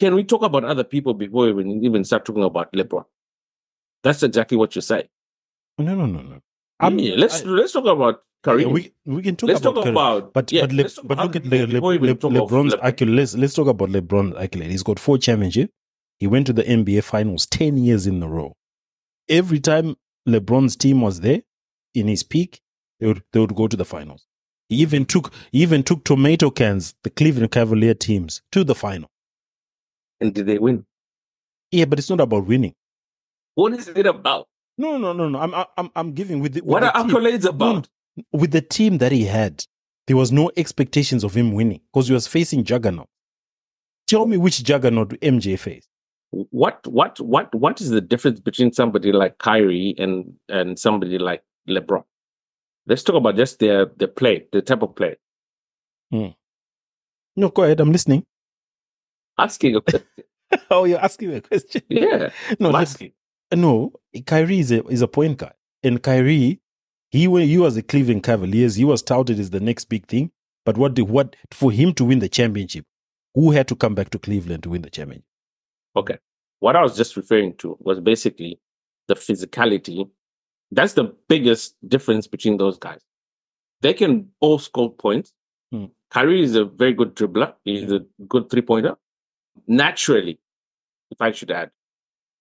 [0.00, 3.04] can we talk about other people before we even start talking about LeBron?
[4.02, 5.08] That's exactly what you say.
[5.76, 6.40] No, no, no, no.
[6.80, 8.60] I'm- yeah, let's I- let's talk about Kareem.
[8.60, 9.90] yeah, we we can talk let's about talk Kareem.
[9.90, 11.94] about But yeah, but, Le, let's talk but about look at other Le, Le, before
[11.96, 12.80] we even Le, talk of LeBron's LeBron.
[12.82, 13.14] accolade.
[13.16, 14.70] Let's let's talk about LeBron's accolade.
[14.70, 15.72] He's got four championships.
[16.18, 18.54] He went to the NBA Finals ten years in a row.
[19.28, 19.96] Every time
[20.28, 21.42] LeBron's team was there
[21.94, 22.60] in his peak,
[23.00, 24.26] they would they would go to the finals.
[24.68, 29.08] He even took he even took tomato cans, the Cleveland Cavalier teams, to the final.
[30.20, 30.86] And did they win?
[31.72, 32.74] Yeah, but it's not about winning.
[33.54, 34.48] What is it about?
[34.78, 35.38] No, no, no, no.
[35.38, 37.16] I'm I'm I'm giving with the, with What the are team.
[37.16, 37.88] accolades No, about?
[38.32, 39.64] With the team that he had,
[40.06, 43.08] there was no expectations of him winning because he was facing juggernaut.
[44.06, 45.88] Tell me which juggernaut MJ faced.
[46.30, 51.42] What what what what is the difference between somebody like Kyrie and and somebody like
[51.68, 52.04] LeBron?
[52.86, 55.16] Let's talk about just their their play, the type of play.
[56.10, 56.28] Hmm.
[57.36, 57.80] No, go ahead.
[57.80, 58.24] I'm listening.
[59.38, 60.08] Asking a question.
[60.70, 61.82] oh, you're asking me a question.
[61.88, 62.30] Yeah.
[62.58, 63.12] no, I'm asking.
[63.54, 63.92] no.
[64.26, 66.60] Kyrie is a is a point guard, and Kyrie,
[67.10, 68.76] he he was the Cleveland Cavaliers.
[68.76, 70.30] He was touted as the next big thing.
[70.64, 72.84] But what the, what for him to win the championship?
[73.34, 75.24] Who had to come back to Cleveland to win the championship?
[75.96, 76.18] Okay.
[76.60, 78.60] What I was just referring to was basically
[79.06, 80.10] the physicality.
[80.70, 83.00] That's the biggest difference between those guys.
[83.80, 85.32] They can all score points.
[85.72, 85.86] Hmm.
[86.10, 87.54] Kyrie is a very good dribbler.
[87.64, 88.96] He's a good three pointer.
[89.66, 90.38] Naturally,
[91.10, 91.70] if I should add,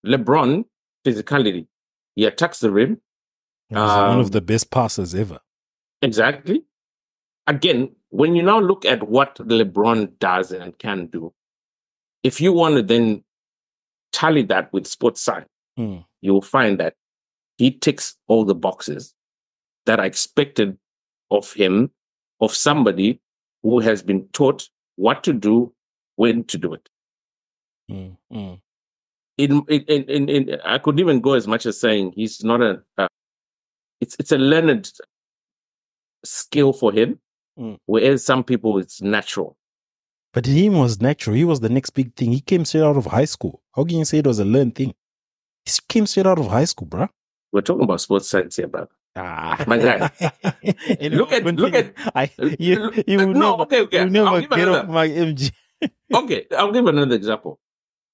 [0.06, 0.66] LeBron
[1.06, 1.68] physicality.
[2.16, 3.02] He attacks the rim.
[3.70, 5.40] He's one Um, of the best passers ever.
[6.02, 6.64] Exactly.
[7.48, 11.34] Again, when you now look at what LeBron does and can do,
[12.24, 13.24] if you want to then
[14.12, 15.98] tally that with sports science, Hmm.
[16.22, 16.96] you'll find that
[17.58, 19.14] he ticks all the boxes
[19.86, 20.78] that are expected
[21.30, 21.92] of him,
[22.40, 23.22] of somebody
[23.64, 25.74] who has been taught what to do,
[26.16, 26.90] when to do it.
[27.92, 28.62] Mm, mm.
[29.38, 32.82] In, in, in, in, I could even go as much as saying he's not a,
[32.98, 33.08] uh,
[34.02, 34.92] it's, it's a learned
[36.26, 37.20] skill for him,
[37.60, 37.78] Mm.
[37.88, 39.58] whereas some people it's natural.
[40.32, 41.36] But him was natural.
[41.36, 42.32] He was the next big thing.
[42.32, 43.64] He came straight out of high school.
[43.76, 44.94] How can you say it was a learned thing?
[45.66, 47.10] He came straight out of high school, bruh.
[47.52, 50.12] We're talking about sports science here, but Ah, My guy.
[51.10, 52.30] Look at- look at- I,
[52.60, 54.08] you, you no, never, okay, okay.
[54.08, 54.80] you I'll give get another.
[54.82, 55.52] off my MG.
[56.14, 57.60] okay, I'll give another example.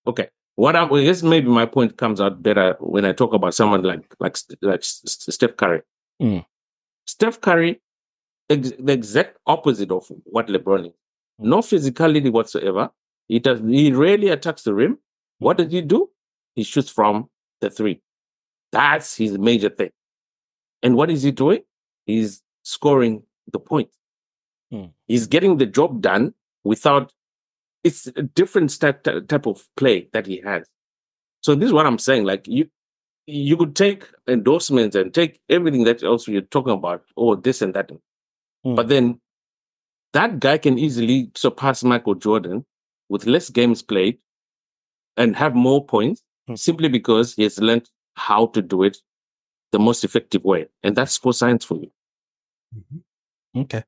[0.08, 3.53] Okay, what I I guess maybe my point comes out better when I talk about
[3.53, 5.81] someone like like like Steph Curry.
[6.21, 6.45] Mm.
[7.05, 7.81] Steph Curry,
[8.49, 10.93] ex- the exact opposite of what LeBron is.
[11.39, 12.89] No physicality whatsoever.
[13.27, 13.59] He does.
[13.61, 14.99] He rarely attacks the rim.
[15.39, 16.09] What does he do?
[16.55, 17.29] He shoots from
[17.61, 18.01] the three.
[18.71, 19.91] That's his major thing.
[20.81, 21.61] And what is he doing?
[22.05, 23.89] He's scoring the point.
[24.71, 24.85] Hmm.
[25.07, 27.11] He's getting the job done without.
[27.84, 30.67] It's a different type type of play that he has.
[31.41, 32.24] So this is what I'm saying.
[32.24, 32.69] Like you,
[33.28, 37.74] you could take endorsements and take everything that else you're talking about, or this and
[37.74, 37.91] that,
[38.63, 38.76] Hmm.
[38.76, 39.19] but then
[40.13, 42.65] that guy can easily surpass Michael Jordan
[43.10, 44.19] with less games played
[45.17, 46.56] and have more points Hmm.
[46.56, 48.98] simply because he has learned how to do it
[49.72, 50.67] the most effective way.
[50.84, 51.91] And that's for science for you.
[53.56, 53.84] Okay.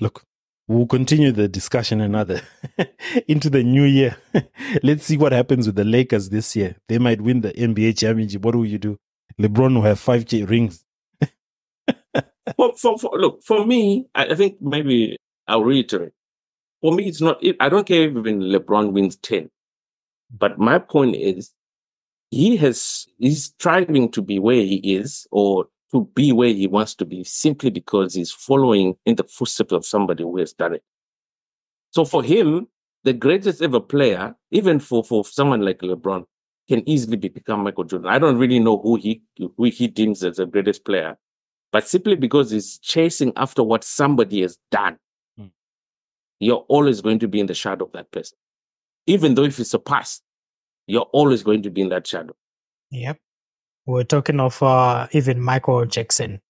[0.00, 0.24] Look,
[0.68, 2.42] we'll continue the discussion another
[3.28, 4.16] into the new year.
[4.82, 6.76] Let's see what happens with the Lakers this year.
[6.88, 8.42] They might win the NBA championship.
[8.42, 8.98] What will you do?
[9.40, 10.84] LeBron will have five rings.
[12.56, 16.12] For, for, for, look, for me, I, I think maybe I'll reiterate.
[16.80, 19.50] For me, it's not, I don't care if even LeBron wins 10.
[20.30, 21.52] But my point is,
[22.30, 26.94] he has, he's striving to be where he is or to be where he wants
[26.96, 30.82] to be simply because he's following in the footsteps of somebody who has done it.
[31.90, 32.68] So for him,
[33.04, 36.24] the greatest ever player, even for, for someone like LeBron,
[36.68, 38.08] can easily be, become Michael Jordan.
[38.08, 41.16] I don't really know who he who he deems as the greatest player,
[41.72, 44.98] but simply because he's chasing after what somebody has done,
[45.38, 45.46] Hmm.
[46.40, 48.36] you're always going to be in the shadow of that person.
[49.06, 50.20] Even though if you surpass,
[50.86, 52.36] you're always going to be in that shadow.
[52.90, 53.18] Yep.
[53.88, 56.42] We're talking of uh, even Michael Jackson.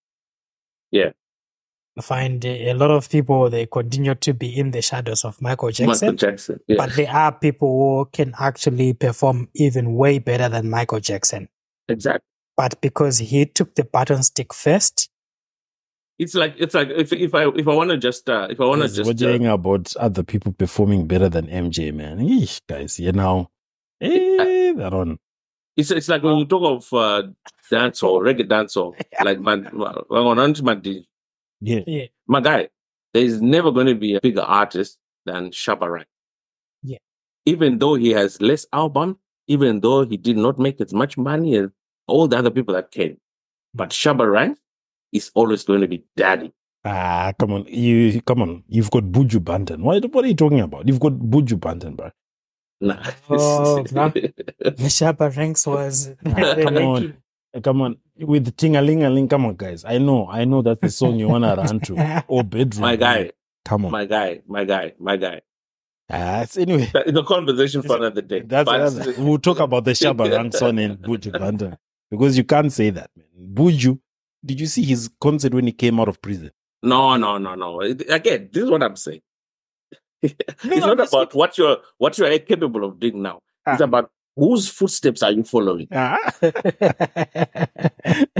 [0.90, 1.10] Yeah.
[1.96, 5.70] I find a lot of people they continue to be in the shadows of Michael
[5.70, 6.60] Jackson, Michael Jackson.
[6.66, 6.76] Yeah.
[6.78, 11.48] but there are people who can actually perform even way better than Michael Jackson.
[11.88, 12.26] exactly.
[12.56, 15.08] But because he took the button stick first,
[16.18, 18.64] It's like it's like if if I if I want to just uh, if I
[18.64, 22.18] want to just What you uh, about other people performing better than MJ, man?
[22.18, 23.50] Eesh, guys, you know,
[24.00, 25.18] eh, that one.
[25.78, 27.28] It's it's like when you talk of uh,
[27.70, 29.94] dance or reggae dance or like man, my
[31.60, 31.80] Yeah.
[31.86, 32.68] yeah, my guy,
[33.14, 36.10] there is never going to be a bigger artist than Shabba Ranks.
[36.82, 36.98] Yeah.
[37.46, 41.56] Even though he has less album, even though he did not make as much money
[41.56, 41.70] as
[42.08, 43.16] all the other people that came,
[43.72, 44.60] but Shabba Ranks
[45.12, 46.52] is always going to be daddy.
[46.84, 48.64] Ah, come on, you come on.
[48.68, 49.82] You've got Buju Banton.
[49.82, 50.88] What, what are you talking about?
[50.88, 52.10] You've got Buju Banton, bro.
[52.80, 53.02] Nah.
[53.28, 54.10] Oh, nah.
[54.88, 56.10] Shabba Ranks was.
[56.24, 57.16] Come on.
[57.62, 59.28] Come on, with Tingalingaling.
[59.28, 59.84] Come on, guys.
[59.84, 62.24] I know, I know that's the song you wanna run to.
[62.28, 62.82] Or bedroom.
[62.82, 63.32] my guy,
[63.64, 63.90] Come on.
[63.92, 65.40] my guy, my guy, my guy.
[66.10, 68.40] Ah, anyway, That is a conversation for another day.
[68.42, 71.76] that's, But- that's we'll talk about the Shabba song and Buju Banton
[72.10, 73.26] because you can't say that, man.
[73.54, 73.98] Buju,
[74.44, 76.50] did you see his concert when he came out of prison?
[76.82, 77.80] No, no, no, no.
[77.80, 79.22] It- Again, this is what I'm saying.
[80.22, 83.40] it's not this- about what you're what you're capable of doing now.
[83.66, 83.84] It's Ah.
[83.84, 85.88] about whose footsteps are you following.
[85.92, 86.18] Ah,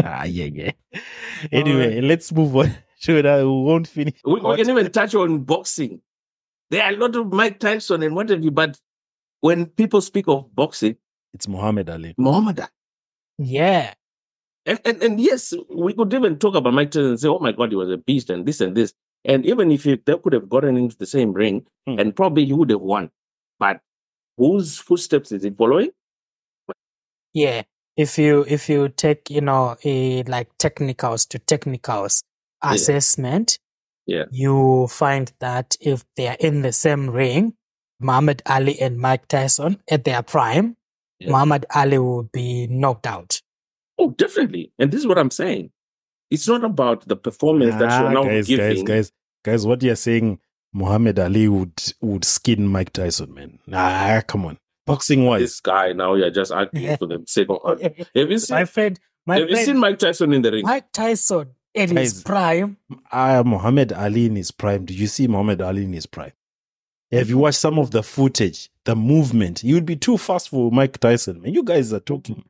[0.03, 0.73] ah yeah, yeah.
[1.53, 2.71] Anyway, let's move on.
[3.01, 4.15] Sure, that we won't finish.
[4.25, 6.01] We, we can even touch on boxing.
[6.69, 8.77] There are a lot of Mike Tyson and what have you, but
[9.41, 10.97] when people speak of boxing,
[11.33, 12.15] It's Muhammad Ali.
[12.19, 12.69] Muhammad Ali.
[13.39, 13.95] yeah.
[14.67, 17.53] And, and, and yes, we could even talk about Mike Tyson and say, oh my
[17.53, 18.93] God, he was a beast and this and this.
[19.25, 21.99] And even if he, they could have gotten into the same ring, Hmm.
[21.99, 23.11] and probably he would have won.
[23.59, 23.81] But
[24.37, 25.91] whose footsteps is he following?
[27.35, 27.63] Yeah.
[27.97, 32.23] If you if you take, you know, a like technicals to technicals
[32.65, 32.75] Yeah.
[32.75, 33.59] assessment,
[34.07, 34.25] Yeah.
[34.31, 37.55] you find that if they are in the same ring,
[38.01, 40.77] Muhammad Ali and Mike Tyson at their prime,
[41.19, 41.31] Yeah.
[41.31, 43.43] Muhammad Ali will be knocked out.
[43.99, 44.73] Oh, definitely.
[44.79, 45.73] And this is what I'm saying.
[46.31, 48.67] It's not about the performance that Ah, you're now guys, giving.
[48.77, 49.13] guys, guys,
[49.45, 50.39] guys, what you're saying,
[50.73, 53.59] Muhammad Ali would would skin Mike Tyson, man.
[53.73, 54.59] Ah, come on.
[54.87, 55.41] Boxing wise.
[55.43, 57.27] This guy now you're just arguing for them.
[57.27, 57.81] sake of.
[58.15, 60.65] Have you seen my friend, my have you friend, seen Mike Tyson in the ring?
[60.65, 62.77] Mike Tyson in his prime.
[63.13, 64.85] Ah, Muhammad Ali in his prime.
[64.85, 66.33] Did you see Muhammad Ali in his prime?
[67.11, 69.63] Have you watched some of the footage, the movement?
[69.65, 71.55] You'd be too fast for Mike Tyson, man.
[71.55, 72.45] You guys are talking.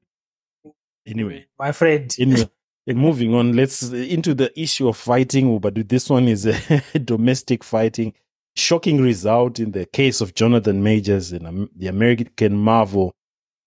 [1.07, 2.15] Anyway, My friend.
[2.19, 2.51] in, in
[2.97, 5.59] moving on, let's into the issue of fighting.
[5.59, 8.15] But this one is a domestic fighting.
[8.57, 13.15] Shocking result in the case of Jonathan Majors, Am- the American Marvel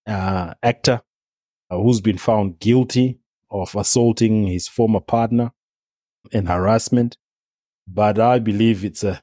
[0.07, 1.01] uh, actor
[1.69, 5.51] uh, who's been found guilty of assaulting his former partner
[6.33, 7.17] and harassment.
[7.87, 9.21] But I believe it's a,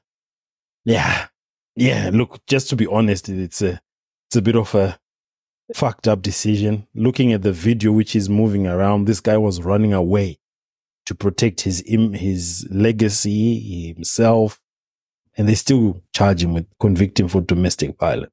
[0.85, 1.27] yeah,
[1.75, 2.09] yeah.
[2.11, 3.79] Look, just to be honest, it's a,
[4.27, 4.99] it's a bit of a
[5.73, 6.87] fucked up decision.
[6.95, 10.39] Looking at the video which is moving around, this guy was running away
[11.05, 14.59] to protect his his legacy, himself,
[15.37, 18.31] and they still charge him with convict him for domestic violence.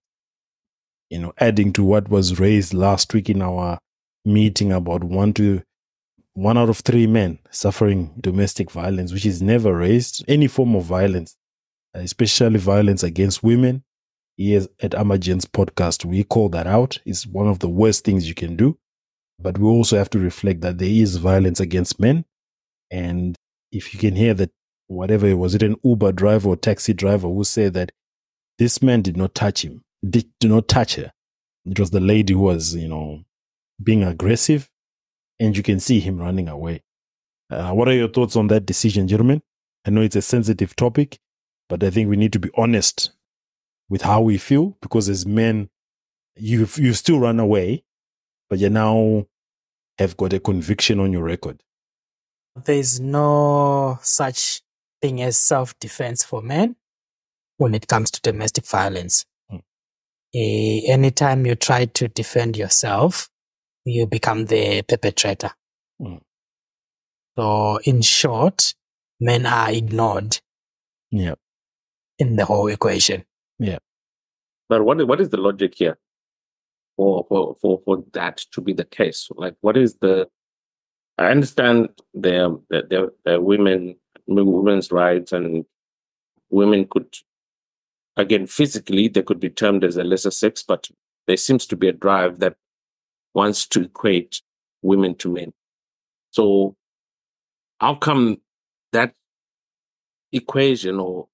[1.10, 3.78] You know, adding to what was raised last week in our
[4.24, 5.62] meeting about one to
[6.34, 10.84] one out of three men suffering domestic violence, which is never raised any form of
[10.84, 11.36] violence,
[11.94, 13.84] especially violence against women
[14.36, 16.98] here at Emergence podcast, we call that out.
[17.04, 18.78] It's one of the worst things you can do.
[19.38, 22.24] But we also have to reflect that there is violence against men.
[22.90, 23.36] And
[23.72, 24.50] if you can hear that,
[24.86, 27.92] whatever, was it an Uber driver or taxi driver who said that
[28.58, 31.12] this man did not touch him, did, did not touch her.
[31.66, 33.24] It was the lady who was, you know,
[33.82, 34.70] being aggressive
[35.38, 36.82] and you can see him running away.
[37.50, 39.42] Uh, what are your thoughts on that decision, gentlemen?
[39.84, 41.18] I know it's a sensitive topic,
[41.68, 43.10] but I think we need to be honest
[43.88, 45.68] with how we feel because as men,
[46.36, 47.84] you you still run away,
[48.50, 49.26] but you now
[49.98, 51.62] have got a conviction on your record.
[52.64, 54.62] There's no such
[55.02, 56.76] thing as self defense for men
[57.58, 59.24] when it comes to domestic violence.
[59.50, 59.58] Hmm.
[60.34, 63.30] Eh, anytime you try to defend yourself,
[63.84, 65.52] you become the perpetrator.
[66.02, 66.16] Hmm.
[67.38, 68.74] So, in short,
[69.20, 70.40] men are ignored
[71.10, 71.34] Yeah.
[72.18, 73.24] in the whole equation.
[74.68, 75.98] But what what is the logic here
[76.96, 79.28] for for for, for that to be the case?
[79.36, 80.28] Like, what is the?
[81.18, 85.64] I understand there there women women's rights and
[86.50, 87.14] women could
[88.16, 90.88] again physically they could be termed as a lesser sex, but
[91.26, 92.56] there seems to be a drive that
[93.34, 94.42] wants to equate
[94.82, 95.52] women to men.
[96.30, 96.76] So,
[97.80, 98.38] how come
[98.92, 99.14] that
[100.32, 101.28] equation or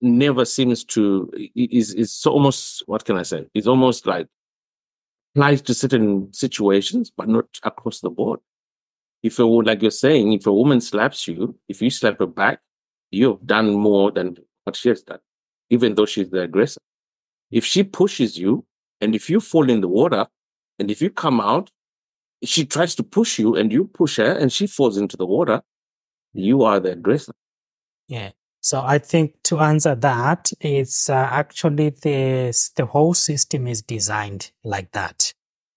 [0.00, 3.46] never seems to is is so almost what can I say?
[3.54, 4.26] It's almost like
[5.34, 8.40] applies to certain situations, but not across the board.
[9.22, 12.60] If a like you're saying, if a woman slaps you, if you slap her back,
[13.10, 15.20] you've done more than what she has done,
[15.68, 16.80] even though she's the aggressor.
[17.50, 18.64] If she pushes you,
[19.00, 20.26] and if you fall in the water,
[20.78, 21.70] and if you come out,
[22.42, 25.62] she tries to push you, and you push her, and she falls into the water,
[26.32, 27.34] you are the aggressor.
[28.08, 28.30] Yeah.
[28.62, 34.50] So I think to answer that, it's uh, actually this, the whole system is designed
[34.64, 35.32] like that.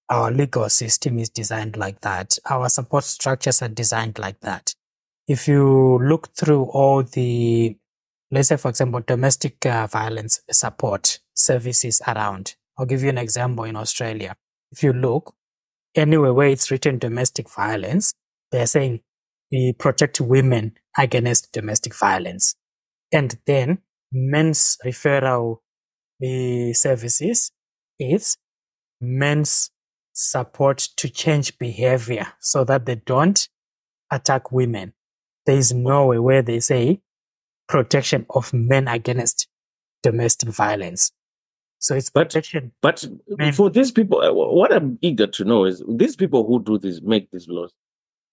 [0.09, 2.37] Our legal system is designed like that.
[2.49, 4.75] Our support structures are designed like that.
[5.27, 7.77] If you look through all the,
[8.29, 13.63] let's say, for example, domestic uh, violence support services around, I'll give you an example
[13.63, 14.35] in Australia.
[14.71, 15.33] If you look
[15.95, 18.13] anywhere where it's written domestic violence,
[18.51, 18.99] they're saying
[19.51, 22.55] we protect women against domestic violence.
[23.13, 23.79] And then
[24.11, 25.59] men's referral
[26.23, 27.51] uh, services
[27.99, 28.37] is
[28.99, 29.69] men's
[30.13, 33.47] support to change behavior so that they don't
[34.11, 34.93] attack women.
[35.45, 37.01] There is no way where they say
[37.67, 39.47] protection of men against
[40.03, 41.11] domestic violence.
[41.79, 42.71] So it's But- protection.
[42.81, 43.53] But Men.
[43.53, 47.01] for these people, uh, what I'm eager to know is these people who do this,
[47.01, 47.73] make these laws.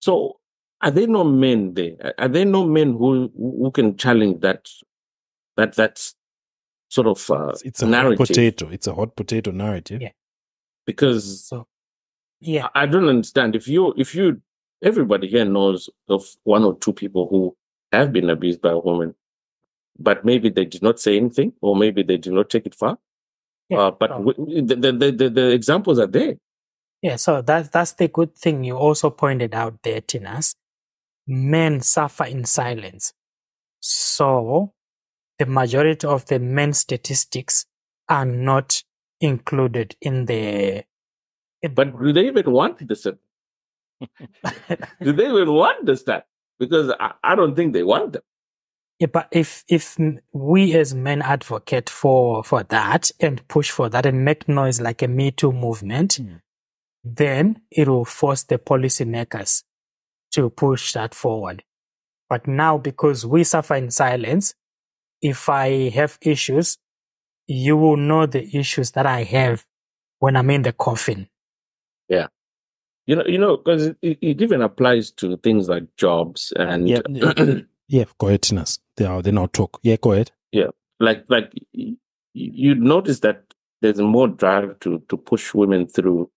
[0.01, 0.39] So
[0.83, 2.14] are there no men there?
[2.18, 4.68] Are there no men who who can challenge that
[5.57, 6.01] that that
[6.89, 8.68] sort of uh, It's, it's a hot potato.
[8.70, 10.01] It's a hot potato narrative.
[10.03, 10.11] Yeah.
[10.87, 11.66] Because So
[12.41, 14.41] yeah, I I don't understand if you if you
[14.83, 17.57] everybody here knows of one or two people who
[17.93, 19.14] have been abused by a woman,
[19.99, 22.99] but maybe they did not say anything, or maybe they did not take it far.
[23.68, 26.37] Yeah, uh, but so- w- the, the, the, the, the examples are there.
[27.03, 30.55] Yeah, so that's that's the good thing you also pointed out there, Tinas.
[31.31, 33.14] Men suffer in silence.
[33.81, 34.72] So
[35.39, 37.66] the majority of the men statistics
[38.09, 38.83] are not
[39.20, 40.85] included in the
[41.74, 43.07] But do they even want this?
[45.03, 46.26] Do they even want the stat?
[46.59, 48.22] Because I, I don't think they want them.
[49.01, 49.99] Yeah, but if if
[50.33, 55.03] we as men advocate for for that and push for that and make noise like
[55.03, 56.41] a Me Too movement, Mm.
[57.05, 59.64] then it will force the policymakers
[60.33, 61.62] to push that forward.
[62.28, 64.55] But now, because we suffer in silence,
[65.20, 66.78] if I have issues,
[67.47, 69.66] you will know the issues that I have
[70.20, 71.28] when I'm in the coffin.
[72.09, 72.28] Yeah.
[73.07, 77.01] You know, you know, because it, it even applies to things like jobs and Yeah,
[77.89, 78.78] yeah, go ahead, Tinas.
[78.97, 79.81] They are they now talk.
[79.83, 80.31] Yeah, go ahead.
[81.01, 81.97] like like y-
[82.35, 83.43] you notice that
[83.81, 86.31] there's more drive to to push women through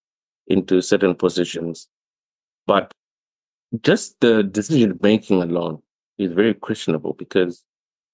[0.47, 1.87] into certain positions,
[2.65, 2.93] but
[3.82, 5.82] just the decision making alone
[6.17, 7.63] is very questionable because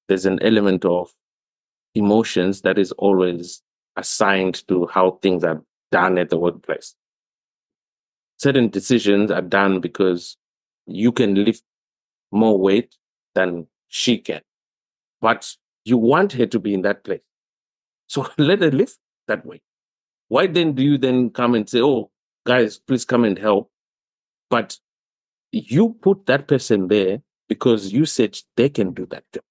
[0.07, 1.11] there's an element of
[1.95, 3.61] emotions that is always
[3.95, 6.95] assigned to how things are done at the workplace.
[8.37, 10.37] Certain decisions are done because
[10.85, 11.63] you can lift
[12.31, 12.95] more weight
[13.35, 14.41] than she can,
[15.19, 17.21] but you want her to be in that place.
[18.07, 18.97] So let her lift
[19.27, 19.61] that way.
[20.29, 22.11] Why then do you then come and say, oh,
[22.45, 23.71] guys, please come and help?
[24.49, 24.77] But
[25.51, 29.43] you put that person there because you said they can do that job.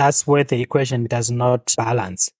[0.00, 2.30] That's where the equation does not balance.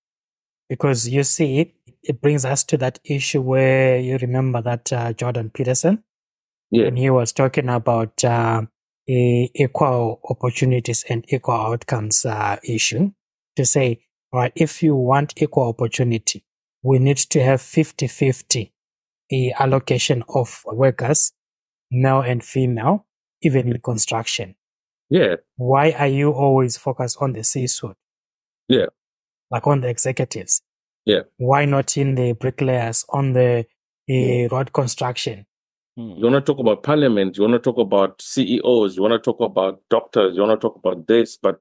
[0.71, 5.51] Because you see, it brings us to that issue where you remember that uh, Jordan
[5.51, 6.03] Peterson,
[6.71, 6.85] Yeah.
[6.85, 8.63] when he was talking about uh,
[9.07, 13.13] equal opportunities and equal outcomes uh, issue,
[13.57, 16.45] to say, all right, if you want equal opportunity,
[16.83, 18.73] we need to have 50 50
[19.59, 21.33] allocation of workers,
[21.91, 23.07] male and female,
[23.43, 24.55] even in construction.
[25.09, 25.37] Yeah.
[25.57, 27.97] Why are you always focused on the C suite?
[28.69, 28.87] Yeah.
[29.51, 30.63] Like on the executives.
[31.05, 31.23] Yeah.
[31.39, 33.67] Why not in the bricklayers, on the
[34.09, 35.47] uh, road construction?
[35.97, 39.19] You want to talk about parliament, you want to talk about CEOs, you want to
[39.19, 41.61] talk about doctors, you want to talk about this, but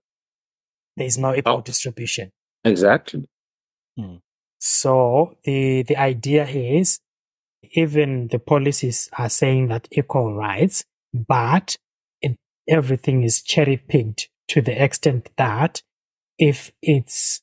[0.96, 1.62] There is no equal Oh.
[1.62, 2.32] distribution.
[2.64, 3.26] exactly.
[4.60, 7.00] So the the idea is
[7.72, 11.78] even the policies are saying that equal rights, but
[12.22, 15.82] it, everything is cherry picked to the extent that
[16.38, 17.42] if it's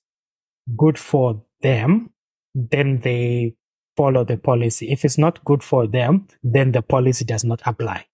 [0.77, 2.11] good for them,
[2.55, 3.55] then they
[3.97, 4.91] follow the policy.
[4.91, 8.07] If it's not good for them, then the policy does not apply.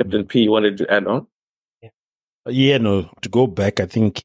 [0.00, 1.26] Captain P, you wanted to add on?
[2.48, 4.22] Yeah, no, to go back, I think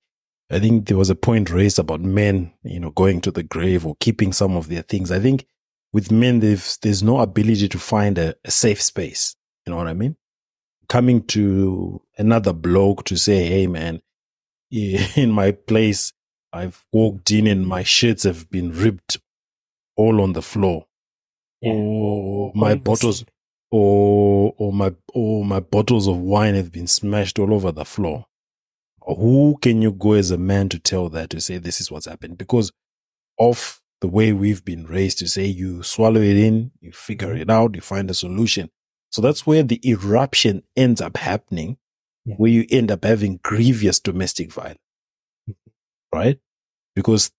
[0.52, 3.86] I think there was a point raised about men, you know, going to the grave
[3.86, 5.10] or keeping some of their things.
[5.10, 5.46] I think
[5.94, 9.36] with men there's there's no ability to find a, a safe space.
[9.66, 10.16] You know what I mean?
[10.88, 14.02] Coming to another bloke to say, hey man,
[14.72, 16.14] in my place,
[16.54, 19.20] I've walked in and my shirts have been ripped
[19.96, 20.86] all on the floor.
[21.62, 21.74] Yeah.
[21.74, 23.26] Or my Or in the bottles
[23.72, 28.26] or or my or my bottles of wine have been smashed all over the floor.
[29.06, 32.06] Who can you go as a man to tell that to say this is what's
[32.06, 32.38] happened?
[32.38, 32.72] Because
[33.40, 37.42] of the way we've been raised to say you swallow it in, you figure mm-hmm.
[37.44, 38.70] it out, you find a solution.
[39.12, 41.78] So that's where the eruption ends up happening,
[42.26, 42.36] Yeah.
[42.36, 44.80] where you end up having grievous domestic violence,
[45.50, 46.18] mm-hmm.
[46.18, 46.40] right?
[46.96, 47.32] Because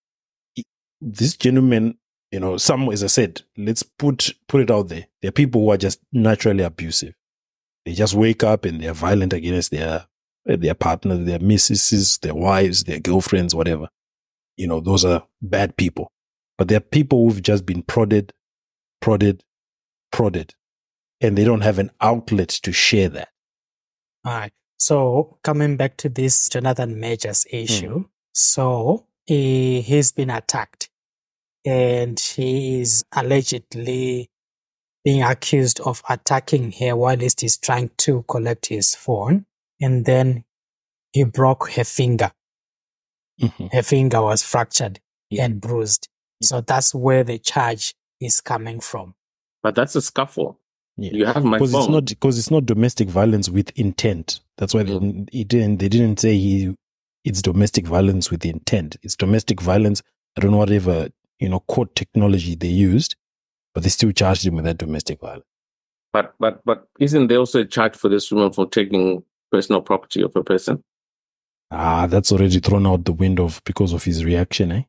[1.01, 1.97] this gentleman,
[2.31, 5.07] you know, some, as I said, let's put, put it out there.
[5.21, 7.13] There are people who are just naturally abusive.
[7.85, 10.05] They just wake up and they're violent against their,
[10.45, 13.89] their partners, their mistresses, their wives, their girlfriends, whatever.
[14.55, 16.09] You know, those are bad people.
[16.57, 18.33] But there are people who've just been prodded,
[19.01, 19.43] prodded,
[20.11, 20.53] prodded,
[21.21, 23.29] and they don't have an outlet to share that.
[24.25, 24.51] All right.
[24.77, 28.01] So coming back to this Jonathan Majors issue, hmm.
[28.33, 30.89] so he, he's been attacked
[31.65, 34.29] and he is allegedly
[35.03, 39.45] being accused of attacking her whilst he's trying to collect his phone.
[39.81, 40.45] And then
[41.11, 42.31] he broke her finger.
[43.41, 43.67] Mm-hmm.
[43.71, 44.99] Her finger was fractured
[45.29, 45.45] Yeah.
[45.45, 46.07] and bruised.
[46.43, 49.15] So that's where the charge is coming from.
[49.61, 50.59] But that's a scuffle.
[50.97, 51.11] Yeah.
[51.13, 51.81] You have my because phone.
[51.81, 54.41] it's not because it's not domestic violence with intent.
[54.57, 55.27] That's why they, Mm.
[55.33, 56.75] it didn't, they didn't say he
[57.25, 58.97] it's domestic violence with intent.
[59.01, 60.01] It's domestic violence.
[60.37, 63.15] I don't know whatever you know court technology they used,
[63.73, 65.45] but they still charged him with that domestic violence.
[66.11, 70.21] But but but isn't there also a charge for this woman for taking personal property
[70.21, 70.83] of a person?
[71.71, 74.83] Ah, that's already thrown out the window of, because of his reaction, eh?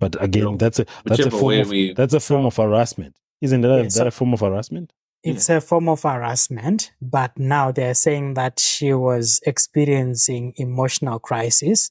[0.00, 3.16] But again, know, that's a that's a form of we- that's a form of harassment,
[3.40, 3.68] isn't that?
[3.68, 4.92] Yeah, is so- that a form of harassment?
[5.26, 11.90] It's a form of harassment, but now they're saying that she was experiencing emotional crisis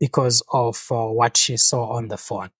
[0.00, 2.50] because of uh, what she saw on the phone.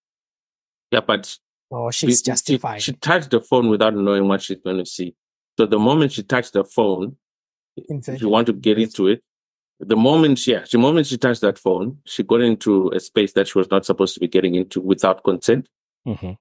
[0.92, 1.26] Yeah, but
[1.72, 2.82] So she's she- justified.
[2.82, 5.16] She, she touched the phone without knowing what she's going to see.
[5.58, 7.16] So the moment she touched the phone,
[7.88, 9.22] in if you want to get into it,
[9.80, 13.32] the moment she, yeah, the moment she touched that phone, she got into a space
[13.32, 15.68] that she was not supposed to be getting into without consent.
[16.04, 16.32] hmm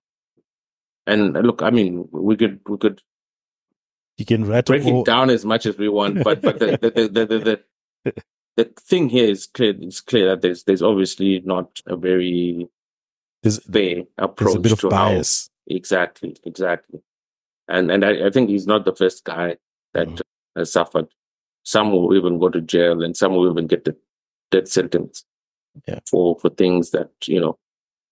[1.08, 3.02] And uh, look, I mean, we could we could
[4.18, 6.90] You can break all, it down as much as we want, but but the the
[6.90, 7.64] the, the, the,
[8.06, 8.24] the,
[8.58, 9.74] the thing here is clear.
[9.80, 12.68] It's clear that there's there's obviously not a very
[13.44, 15.50] There's, fair approach there's a bit of to how bias.
[15.68, 17.02] Exactly, exactly.
[17.68, 19.58] And and I, I think he's not the first guy
[19.94, 20.22] that Mhm.
[20.56, 21.08] has suffered.
[21.66, 23.96] Some will even go to jail, and some will even get the
[24.52, 25.26] death sentence
[25.88, 26.00] Yeah.
[26.10, 27.58] for for things that you know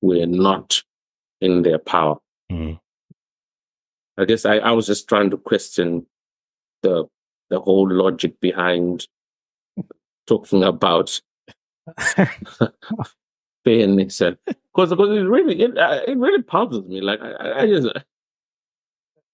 [0.01, 0.81] were not
[1.39, 2.17] in their power.
[2.51, 2.79] Mm.
[4.17, 6.05] I guess I, I was just trying to question
[6.81, 7.05] the
[7.49, 9.07] the whole logic behind
[10.27, 11.19] talking about
[13.65, 17.01] fairness because because it really it, uh, it really puzzles me.
[17.01, 17.87] Like I- I just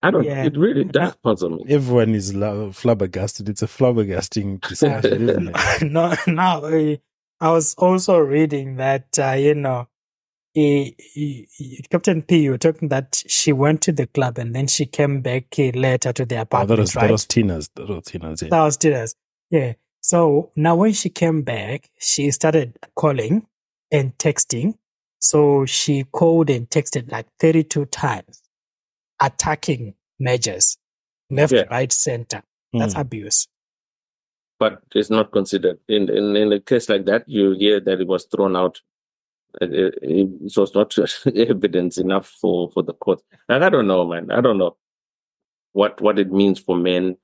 [0.02, 0.46] I don't Yeah.
[0.46, 1.66] it really does puzzle me.
[1.70, 2.32] Everyone is
[2.74, 3.50] flabbergasted.
[3.50, 5.82] It's a flabbergasting discussion, isn't it?
[5.92, 6.44] no, no.
[6.66, 6.96] uh,
[7.42, 9.88] I was also reading that uh, you know,
[10.54, 12.40] he, he- he- Captain P.
[12.44, 15.72] You were talking that she went to the club and then she came back uh,
[15.76, 17.04] later to the Oh, apartment, that was right?
[17.08, 17.70] that was Tina's.
[17.76, 18.42] That was Tina's.
[18.42, 18.50] Yeah.
[18.50, 19.16] That was Tina's.
[19.52, 19.74] Yeah.
[20.02, 23.46] So now when she came back, she started calling
[23.92, 24.76] and texting.
[25.20, 28.42] So she called and texted like 32 times,
[29.22, 30.78] attacking measures,
[31.30, 31.64] left, Yeah.
[31.72, 32.42] right, center.
[32.74, 33.02] That's Mm.
[33.02, 33.48] abuse.
[34.60, 37.28] But it's not considered in in in a case like that.
[37.28, 38.82] You hear that it was thrown out.
[39.62, 40.94] It, it, it was not
[41.36, 43.22] evidence enough for for the court.
[43.48, 44.32] And I don't know, man.
[44.32, 44.76] I don't know
[45.74, 47.18] what what it means for men.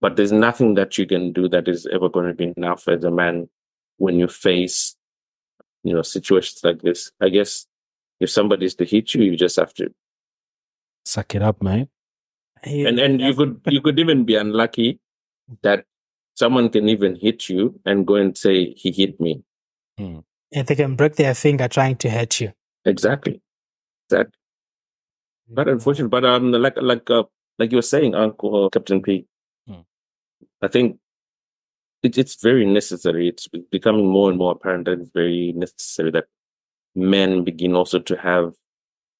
[0.00, 3.04] But there's nothing that you can do that is ever going to be enough as
[3.04, 3.48] a man
[3.98, 4.96] when you face,
[5.84, 7.12] you know, situations like this.
[7.20, 7.66] I guess
[8.18, 9.92] if somebody's to hit you, you just have to.
[11.04, 11.88] Suck it up, man.
[12.64, 15.00] And and you could you could even be unlucky
[15.62, 15.84] that
[16.34, 19.42] someone can even hit you and go and say he hit me.
[20.52, 22.52] and they can break their finger trying to hurt you.
[22.84, 23.40] Exactly.
[24.10, 24.28] That
[25.48, 26.08] but unfortunate.
[26.08, 27.24] But um, like like uh,
[27.58, 29.26] like you were saying, Uncle uh, Captain P.
[29.66, 29.80] Hmm.
[30.60, 30.98] I think
[32.02, 33.28] it, it's very necessary.
[33.28, 36.26] It's becoming more and more apparent that it's very necessary that
[36.94, 38.54] men begin also to have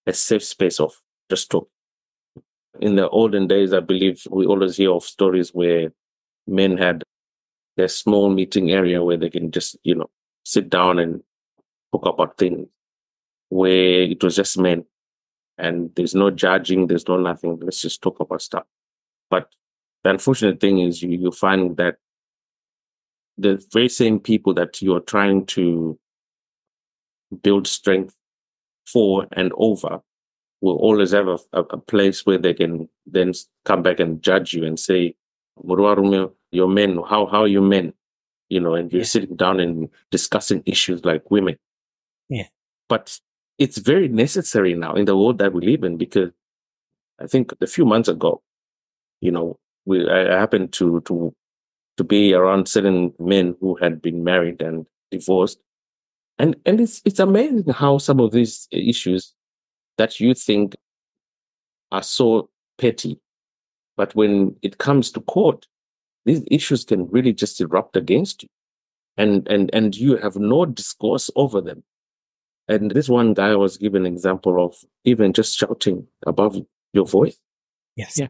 [0.06, 0.94] a safe space of
[1.32, 1.68] just talk.
[2.80, 5.92] In the olden days, I believe we always hear of stories where
[6.46, 7.04] men had
[7.78, 10.10] their small meeting area where they can just, you know,
[10.44, 11.22] sit down and
[11.90, 12.68] talk about things
[13.48, 14.84] where it was just men
[15.56, 17.58] and there's no judging, there's no nothing.
[17.62, 18.66] Let's just talk about stuff.
[19.30, 19.48] But
[20.04, 21.96] the unfortunate thing is you, you find that
[23.38, 25.98] the very same people that you're trying to
[27.42, 28.14] build strength
[28.84, 30.02] for and over
[30.62, 33.32] will always have a, a, place where they can then
[33.64, 35.14] come back and judge you and say,
[35.62, 36.96] "Muruwarume, you're men.
[37.08, 37.92] How, how are you men?
[38.48, 39.06] You know, and you're Yeah.
[39.06, 41.56] sitting down and discussing issues like women.
[42.28, 42.46] Yeah.
[42.88, 43.18] But
[43.58, 46.30] it's very necessary now in the world that we live in because
[47.18, 48.42] I think a few months ago,
[49.20, 51.34] you know, we I I happened to to
[51.96, 55.58] to be around certain men who had been married and divorced,
[56.38, 59.34] and and it's it's amazing how some of these issues
[59.98, 60.74] that you think
[61.90, 63.18] are so petty,
[63.96, 65.66] but when it comes to court,
[66.24, 68.48] these issues can really just erupt against you,
[69.16, 71.82] and and and you have no discourse over them.
[72.68, 76.56] And this one guy was given an example of even just shouting above
[76.92, 77.36] your voice
[77.96, 78.18] Yes.
[78.18, 78.28] Yeah.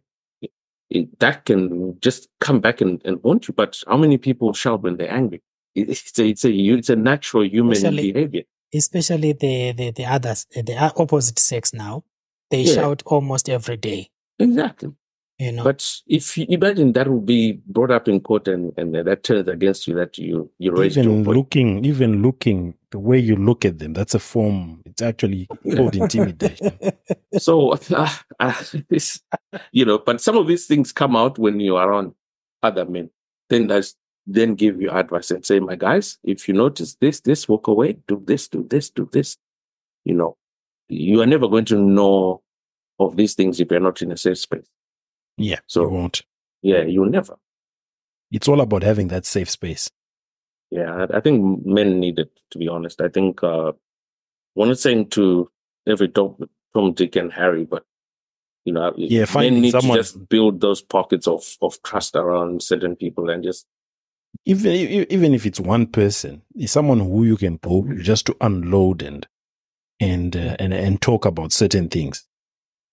[0.88, 3.54] it, that can just come back and, and haunt you.
[3.54, 5.42] But how many people shout when they're angry?
[5.74, 8.42] It- It's a, it's a, it's a natural human Especially- behavior.
[8.74, 12.04] Especially the, the, the others, the opposite sex now.
[12.50, 12.74] They Yeah.
[12.74, 14.92] shout almost every day, Exactly.
[15.38, 15.64] you know.
[15.64, 19.48] But if you imagine that would be brought up in court and, and that turns
[19.48, 21.34] against you, that you, you raised Even voice.
[21.36, 24.82] looking, even looking, the way you look at them, that's a form.
[24.84, 26.78] It's actually called intimidation.
[27.38, 28.10] So, uh,
[28.40, 28.54] uh,
[29.72, 32.14] you know, but some of these things come out when you are on
[32.62, 33.08] other men.
[33.48, 33.94] Then that's
[34.26, 37.98] then give you advice and say, my guys, if you notice this, this, walk away,
[38.06, 39.36] do this, do this, do this.
[40.04, 40.36] You know,
[40.88, 42.42] you are never going to know
[43.00, 44.66] of these things if you're not in a safe space.
[45.36, 46.22] Yeah, So- you won't.
[46.62, 47.36] Yeah, you'll never.
[48.30, 49.90] It's all about having that safe space.
[50.70, 53.00] Yeah, I, I think men need it, to be honest.
[53.00, 53.72] I think uh,
[54.54, 55.50] we're not saying to
[55.86, 56.36] every Tom,
[56.72, 57.84] Tom, Dick, and Harry, but
[58.64, 62.62] you know, Yeah, men need someone- to just build those pockets of of trust around
[62.62, 63.66] certain people and just
[64.44, 64.72] even
[65.10, 69.02] even if it's one person, it's someone who you can go to just to unload
[69.02, 69.26] and
[70.00, 72.26] and uh, and and talk about certain things.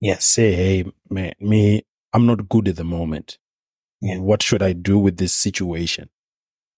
[0.02, 0.26] Yes.
[0.26, 1.84] Say, hey, man, me,
[2.14, 3.38] I'm not good at the moment.
[4.02, 4.20] Yeah.
[4.20, 6.10] What should I do with this situation?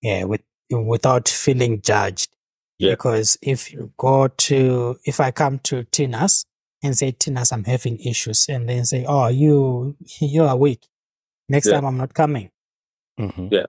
[0.01, 0.23] Yeah.
[0.23, 0.41] With,
[0.71, 2.35] without feeling judged.
[2.79, 2.91] Yeah.
[2.93, 6.45] Because if you go to, if I come to Tina's
[6.81, 10.87] and say, Tina's, I'm having issues, and then say, oh, you, you are weak.
[11.47, 11.73] Next Yeah.
[11.73, 12.49] time I'm not coming.
[13.19, 13.49] Mhm.
[13.51, 13.65] Yeah.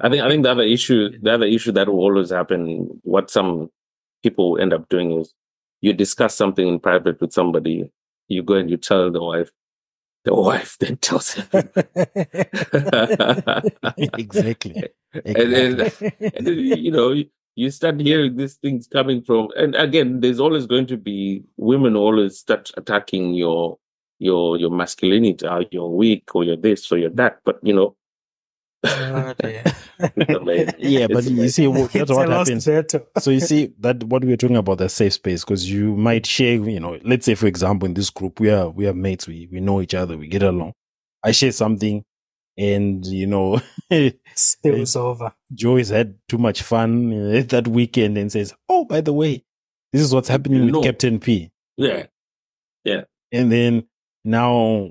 [0.00, 3.30] I think I think the other issue the other issue that will always happen, what
[3.30, 3.70] some
[4.22, 5.34] people end up doing is
[5.80, 7.90] you discuss something in private with somebody,
[8.28, 9.50] you go and you tell the wife,
[10.24, 11.46] the wife then tells him.
[14.18, 14.82] exactly.
[15.24, 15.90] and then
[16.36, 20.86] and you know you- start hearing these things coming from and again there's always going
[20.86, 23.76] to be women always start attacking your
[24.18, 27.94] your your masculinity uh, you're weak or you're this or you're that but you know
[28.84, 29.34] Oh,
[30.78, 32.66] yeah, but you see, that's what happens.
[32.66, 33.06] battle.
[33.18, 36.26] so you see that what we are talking about the safe space because you might
[36.26, 39.28] share you know let's say for example in this group we are we are mates
[39.28, 40.72] we we know each other we get along
[41.22, 42.04] i share something
[42.58, 43.60] and you know
[44.34, 45.32] Spills over.
[45.54, 49.44] joyce had too much fun uh, that weekend and says oh by the way
[49.92, 50.82] this is what's happening with No.
[50.82, 52.06] captain p Yeah,
[52.84, 53.84] yeah and then
[54.24, 54.90] now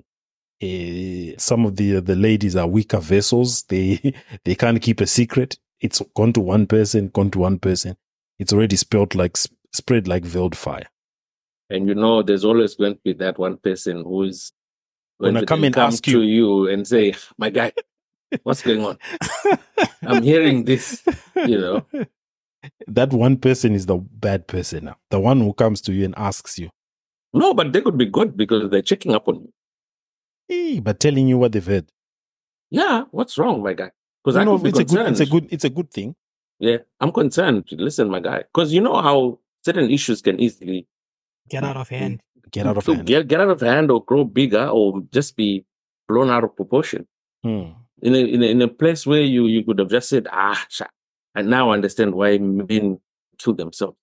[0.62, 3.64] uh, some of the the ladies are weaker vessels.
[3.64, 4.14] They
[4.45, 5.57] they can't keep a secret.
[5.80, 7.97] It's gone to one person gone to one person.
[8.39, 9.38] It's already spelled like
[9.74, 10.88] spread like wildfire
[11.72, 14.51] and you know there's always going to be that one person who is
[15.20, 16.68] going Gonna come and come ask to you.
[16.68, 17.72] and say my guy
[18.43, 18.97] what's going on?
[20.03, 21.03] I'm hearing this
[21.36, 21.86] you know?
[22.86, 24.86] That one person is the bad person.
[24.86, 26.70] Now the one who comes to you and asks you.
[27.34, 29.53] No but they could be good because they're checking up on you
[30.52, 31.88] hey, but telling you what they've heard
[32.70, 33.91] yeah what's wrong my guy
[34.24, 36.12] because i no, could be it's a good it's a good it's a good thing
[36.70, 37.66] Yeah, I'm concerned.
[37.88, 40.86] Listen, my guy, because you know how certain issues can easily
[41.49, 42.22] Get out of hand.
[42.56, 45.32] get out of go- hand get get out of hand or grow bigger or just
[45.41, 45.49] be
[46.08, 47.02] blown out of proportion.
[47.43, 47.74] Hmm.
[48.08, 50.62] In a in a, in a place where you you could have just said, ah,
[50.76, 50.86] sha,
[51.34, 53.02] and now I understand why men
[53.41, 53.97] kill themselves.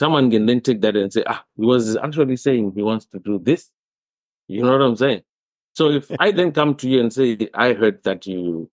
[0.00, 3.18] Someone can then take that and say, ah, he was actually saying he wants to
[3.28, 3.62] do this.
[4.48, 5.22] You know what I'm saying?
[5.78, 8.68] So if I then come to you and say, I heard that you,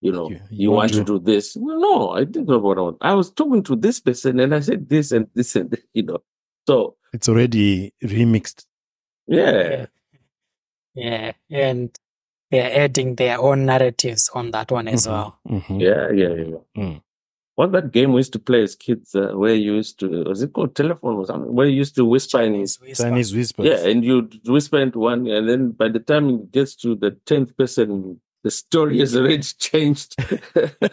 [0.00, 1.56] you know, You- you, you want want to to- do this.
[1.56, 2.96] No, no, I didn't know what I want.
[3.00, 6.02] I was talking to this person and I said this and this and this, you
[6.02, 6.18] know.
[6.66, 8.66] So it's already remixed
[9.28, 9.86] yeah,
[10.94, 11.32] Yeah.
[11.50, 11.96] And
[12.50, 15.10] they're adding their own narratives on that one as Mhm.
[15.12, 15.38] well.
[15.48, 15.80] Mhm.
[15.80, 16.58] yeah, yeah, yeah.
[16.76, 17.02] Mm.
[17.54, 20.42] What that game we used to play as kids, uh, where you used to, was
[20.42, 21.52] it called telephone or something?
[21.54, 23.04] Where you used to whisper in his, Whisper.
[23.04, 26.74] chinese whispers yeah, and you whisper into one, and then by the time it gets
[26.76, 30.16] to the tenth person, the story has already changed.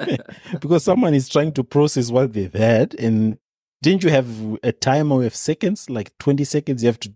[0.60, 2.94] because someone is trying to process what they've heard.
[2.96, 3.38] and
[3.82, 4.28] didn't you have
[4.62, 7.14] a timer of seconds like 20 seconds you have to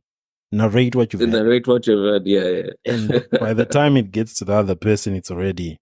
[0.53, 2.69] narrate what you've In had the what you've heard, yeah, yeah.
[2.93, 5.77] and by the time it gets to the other person it's already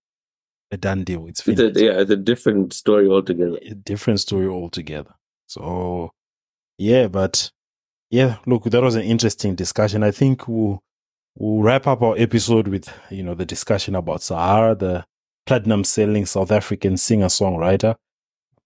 [0.71, 1.27] a done deal.
[1.27, 3.57] It's it's a, yeah, it's a different story altogether.
[3.63, 5.13] a different story altogether.
[5.47, 6.11] So
[6.77, 7.51] yeah but
[8.09, 10.03] yeah look that was an interesting discussion.
[10.03, 10.81] I think we'll
[11.35, 15.05] we'll wrap up our episode with you know the discussion about Zahara the
[15.47, 17.95] platinum selling south african singer songwriter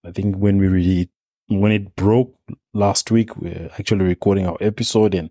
[0.04, 1.08] i think when we really
[1.48, 2.36] when it broke
[2.74, 5.30] last week we're actually recording our episode and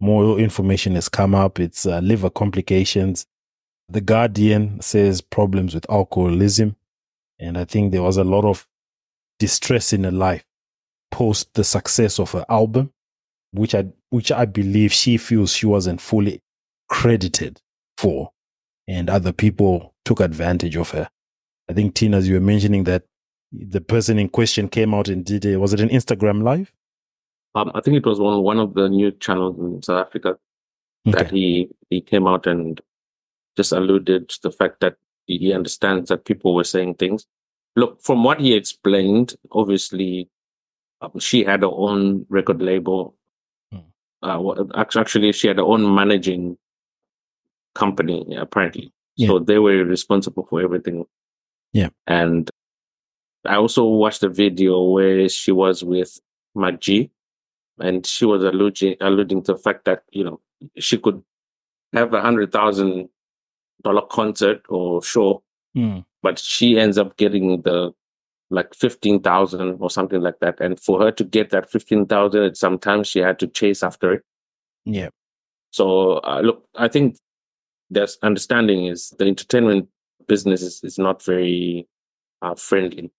[0.00, 1.58] more information has come up.
[1.58, 3.26] It's uh, liver complications
[3.88, 6.76] the guardian says problems with alcoholism
[7.38, 8.66] and i think there was a lot of
[9.38, 10.44] distress in her life
[11.10, 12.92] post the success of her album
[13.52, 16.42] which i which i believe she feels she wasn't fully
[16.88, 17.60] credited
[17.96, 18.32] for
[18.88, 21.08] and other people took advantage of her.
[21.68, 23.04] I think tina as you were mentioning that
[23.52, 26.72] the person in question came out and did a was it an instagram live?
[27.54, 30.38] Um, I think it was one one of the new channels in South Africa
[31.06, 32.80] that he he came out and
[33.56, 34.96] just alluded to the fact that
[35.26, 37.26] he understands that people were saying things.
[37.74, 40.28] Look, from what he explained, obviously,
[41.00, 43.14] um, she had her own record label.
[43.72, 43.80] Hmm.
[44.22, 46.56] Uh, actually, she had her own managing
[47.74, 48.92] company, apparently.
[49.18, 51.06] So they were responsible for everything.
[51.72, 51.88] Yeah.
[52.06, 52.50] And
[53.46, 56.18] I also watched a video where she was with
[56.54, 57.10] MacG
[57.78, 60.40] and she was alluding, alluding to the fact that, you know,
[60.78, 61.22] she could
[61.94, 63.08] have a hundred thousand
[63.82, 65.42] dollar concert or show,
[65.76, 66.04] Mm.
[66.22, 67.92] but she ends up getting the
[68.50, 70.60] like 15,000 or something like that.
[70.60, 74.22] And for her to get that 15,000, sometimes she had to chase after it.
[74.84, 75.08] Yeah.
[75.72, 77.16] So, uh, look, I think
[77.90, 79.88] there's understanding is the entertainment
[80.28, 81.86] business is, is not very
[82.40, 83.10] uh, friendly.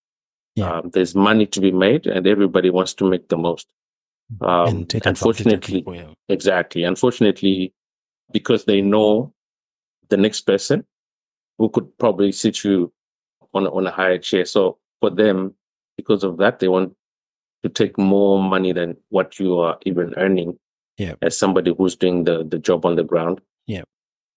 [0.56, 0.78] Yeah.
[0.80, 3.68] Um, there's money to be made and everybody wants to make the most.
[4.42, 6.14] Um, and take advantage of unfortunately, people, yeah.
[6.30, 6.84] exactly.
[6.84, 7.74] Unfortunately,
[8.32, 9.34] because they know
[10.10, 10.86] the next person
[11.58, 12.92] who could probably sit you
[13.54, 14.46] on, on a higher chair.
[14.46, 15.54] So for them,
[15.98, 16.94] because of that, they want
[17.64, 20.58] to take more money than what you are even earning
[20.98, 21.16] Yeah.
[21.22, 23.42] as somebody who's doing the, the job on the ground.
[23.66, 23.84] Yeah.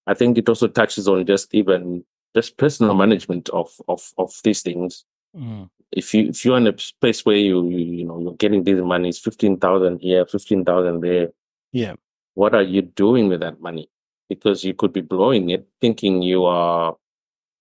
[0.07, 2.05] I think it also touches on just even
[2.35, 5.05] just personal management of, of, of these things.
[5.37, 5.69] Mm.
[5.93, 8.81] If you if you're in a space where you you, you know you're getting these
[8.81, 11.29] monies, fifteen thousand here, fifteen thousand there,
[11.73, 11.95] Yeah.
[12.35, 13.89] what are you doing with that money?
[14.31, 16.97] Because you could be blowing it, thinking you are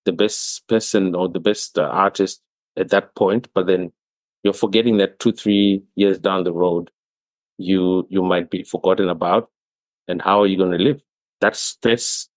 [0.06, 2.40] the best person or the best uh, artist
[2.76, 3.92] at that point, but then
[4.44, 6.90] you're forgetting that two, three years down the road,
[7.58, 9.50] you you might be forgotten about,
[10.08, 11.02] and how are you going to live?
[11.42, 12.28] That stress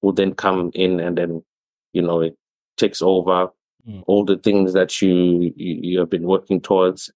[0.00, 1.44] will then come in, and then
[1.92, 2.36] you know it
[2.76, 3.50] takes over
[3.88, 4.04] Mm.
[4.06, 7.10] all the things that you, you you have been working towards.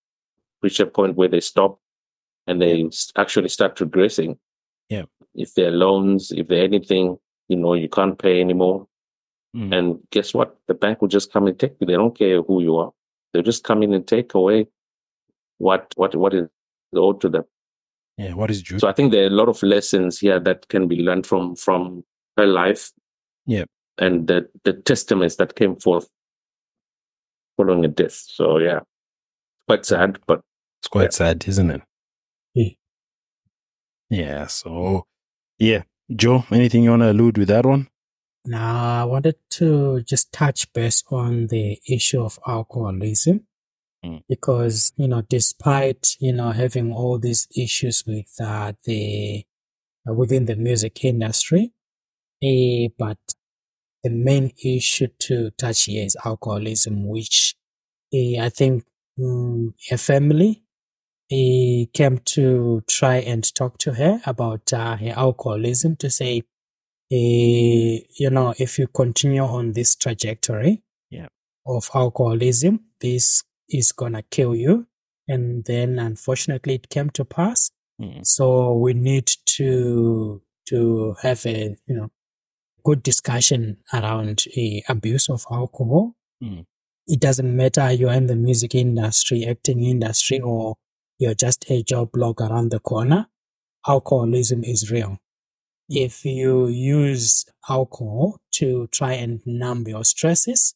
[0.63, 1.79] Reach a point where they stop,
[2.49, 4.37] and they actually start regressing.
[4.89, 5.05] Yeah.
[5.35, 7.19] If there are loans, if there anything,
[7.49, 8.87] you know, you can't pay anymore.
[9.55, 9.77] Mm.
[9.77, 10.57] And guess what?
[10.69, 11.87] The bank will just come and take you.
[11.87, 12.93] They don't care who you are.
[13.33, 14.67] They'll just come in and take away
[15.59, 16.49] what what what is
[16.95, 17.45] owed to them.
[18.19, 18.35] Yeah.
[18.35, 18.79] What is due?
[18.79, 21.57] So I think there are a lot of lessons here that can be learned from
[21.57, 22.05] from
[22.37, 22.93] her life.
[23.47, 23.65] Yeah.
[23.99, 26.09] And the the testaments that came forth
[27.57, 28.13] following a death.
[28.29, 28.81] So yeah.
[29.69, 30.43] Quite sad, but
[30.81, 31.83] It's quite sad, isn't it?
[34.11, 34.47] Yeah.
[34.47, 35.07] So,
[35.59, 35.83] yeah.
[36.15, 37.89] Joe, anything you want to allude with that one?
[38.45, 43.47] Now, I wanted to just touch base on the issue of alcoholism.
[44.05, 44.23] Mm.
[44.29, 49.45] Because, you know, despite, you know, having all these issues with uh, the,
[50.09, 51.73] uh, within the music industry,
[52.43, 53.19] eh, but
[54.05, 57.57] the main issue to touch here is alcoholism, which
[58.15, 58.85] eh, I think
[59.19, 60.63] mm, her family
[61.31, 66.43] eh, came to try and talk to her about uh, her alcoholism to say,
[67.11, 71.29] eh, you know, if you continue on this trajectory Yeah.
[71.67, 74.87] of alcoholism, this is gonna kill you.
[75.29, 77.71] And then unfortunately it came to pass.
[78.01, 78.25] Mm.
[78.27, 82.11] So we need to to have a you know
[82.85, 86.15] good discussion around uh, abuse of alcohol.
[86.43, 86.67] Mm.
[87.09, 90.77] It doesn't matter you're in the music industry, acting industry, or
[91.19, 93.27] you're just a job blog around the corner.
[93.87, 95.19] Alcoholism is real.
[95.89, 100.75] If you use alcohol to try and numb your stresses,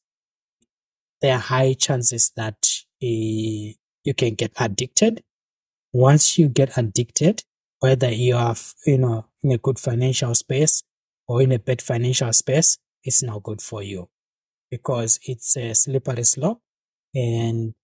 [1.20, 2.56] there are high chances that
[3.02, 3.74] uh,
[4.04, 5.22] you can get addicted.
[5.92, 7.42] Once you get addicted,
[7.80, 8.54] whether you are,
[8.86, 10.82] you know, in a good financial space
[11.26, 14.08] or in a bad financial space, it's not good for you
[14.70, 16.60] because it's a slippery slope.
[17.14, 17.74] And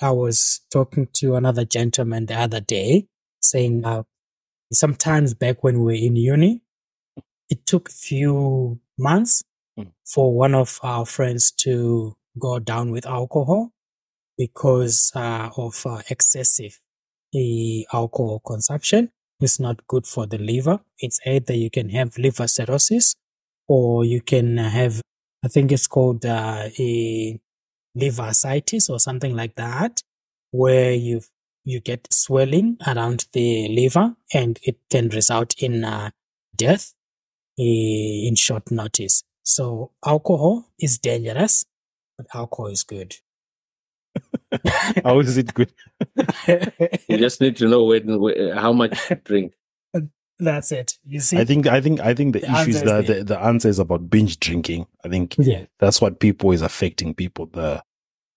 [0.00, 3.06] I was talking to another gentleman the other day
[3.40, 4.04] saying, uh,
[4.72, 6.62] sometimes back when we were in uni,
[7.50, 9.42] it took few months
[9.78, 9.90] Mm.
[10.04, 13.70] for one of our friends to go down with alcohol
[14.36, 16.78] because uh, of uh, excessive
[17.34, 19.10] uh, alcohol consumption.
[19.40, 20.80] It's not good for the liver.
[20.98, 23.14] It's either you can have liver cirrhosis
[23.66, 25.00] or you can have,
[25.42, 27.40] I think it's called uh, a
[27.94, 30.02] liver ascites or something like that,
[30.50, 31.20] where you
[31.64, 36.10] you get swelling around the liver and it can result in uh,
[36.56, 36.94] death
[37.56, 39.22] in short notice.
[39.42, 41.64] So alcohol is dangerous,
[42.16, 43.16] but alcohol is good.
[45.04, 45.72] How is it good?
[47.08, 49.54] you just need to know when, when how much to drink.
[50.42, 50.98] That's it.
[51.06, 51.38] You see?
[51.38, 53.78] I think I think I think the, The issue is that the, the answer is
[53.78, 54.86] about binge drinking.
[55.04, 55.66] I think yeah.
[55.78, 57.82] that's what people is affecting people the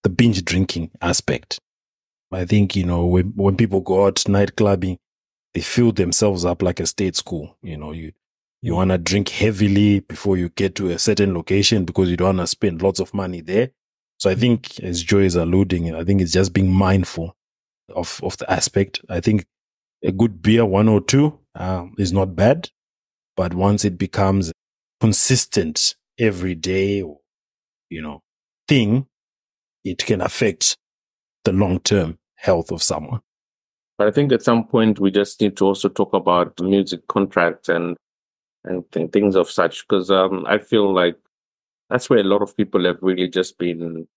[0.03, 1.59] the binge drinking aspect.
[2.31, 4.99] I think you know when when people go out night clubbing,
[5.55, 7.57] they fill themselves up like a state school.
[7.63, 8.11] You know you
[8.61, 8.75] you mm.
[8.75, 12.47] want to drink heavily before you get to a certain location because you don't want
[12.47, 13.71] to spend lots of money there.
[14.19, 14.39] So I mm.
[14.39, 17.35] think as Joy is alluding, I think it's just being mindful
[17.95, 19.01] of of the aspect.
[19.09, 19.47] I think
[20.03, 22.69] a good beer, one or two, um, is not bad,
[23.35, 24.51] but once it becomes
[24.99, 27.03] consistent every day,
[27.89, 28.21] you know,
[28.67, 29.07] thing,
[29.83, 30.77] it can affect
[31.43, 33.21] the long term health of someone.
[33.97, 37.69] But I think at some point we just need to also talk about music contracts
[37.69, 37.95] and
[38.65, 41.15] and th- things of such because um, I feel like
[41.89, 44.07] that's where a lot of people have really just been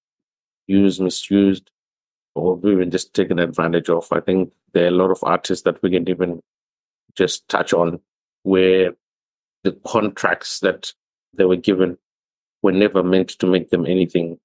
[0.66, 1.70] used, misused,
[2.34, 4.08] or even just taken advantage of.
[4.10, 6.40] I think there are a lot of artists that we can even
[7.18, 8.00] just touch on
[8.44, 8.94] where
[9.64, 10.92] the contracts that
[11.34, 11.98] they were given
[12.62, 14.38] were never meant to make them anything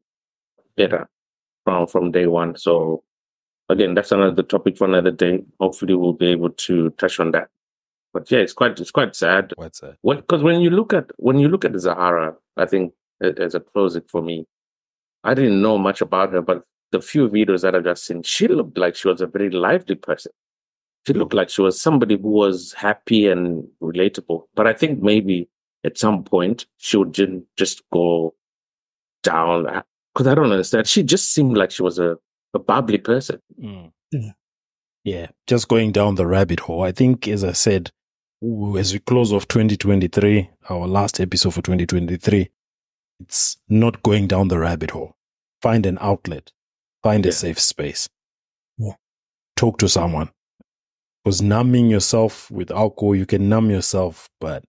[0.76, 1.08] better
[1.64, 2.58] from from day one.
[2.58, 3.04] So
[3.70, 5.44] again, that's another topic for another day.
[5.60, 7.50] Hopefully, we'll be able to touch on that.
[8.12, 9.54] But yeah, it's quite it's quite sad.
[9.56, 9.98] Quite sad.
[10.04, 14.04] Because when you look at when you look at Zahara, I think as a closing
[14.08, 14.46] for me,
[15.24, 18.48] I didn't know much about her, but the few videos that I've just seen, she
[18.48, 20.32] looked like she was a very lively person.
[21.06, 24.44] She looked like she was somebody who was happy and relatable.
[24.56, 25.50] But I think maybe
[25.84, 27.14] at some point she would
[27.58, 28.34] just go
[29.22, 29.84] down
[30.14, 30.88] because I don't understand.
[30.88, 32.18] She just seemed like she was a,
[32.54, 33.40] a bubbly person.
[33.62, 33.92] Mm.
[34.12, 34.32] Yeah.
[35.04, 36.84] yeah, just going down the rabbit hole.
[36.84, 37.90] I think, as I said,
[38.78, 42.50] as we close off 2023, our last episode for 2023,
[43.22, 45.16] it's not going down the rabbit hole.
[45.62, 46.52] Find an outlet,
[47.02, 47.30] find yeah.
[47.30, 48.08] a safe space.
[48.78, 48.94] Yeah.
[49.56, 50.30] Talk to someone.
[51.24, 54.66] Because numbing yourself with alcohol, you can numb yourself, but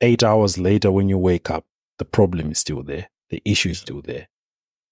[0.00, 1.64] eight hours later, when you wake up,
[1.98, 3.08] the problem is still there.
[3.30, 4.28] The issue is still there.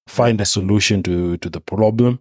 [0.09, 2.21] Find a solution to, to the problem,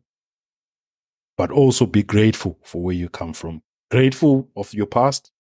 [1.37, 3.63] but also be grateful for where you come from.
[3.89, 5.31] Grateful of your past,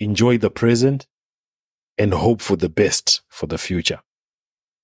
[0.00, 1.06] enjoy the present,
[1.96, 4.00] and hope for the best for the future.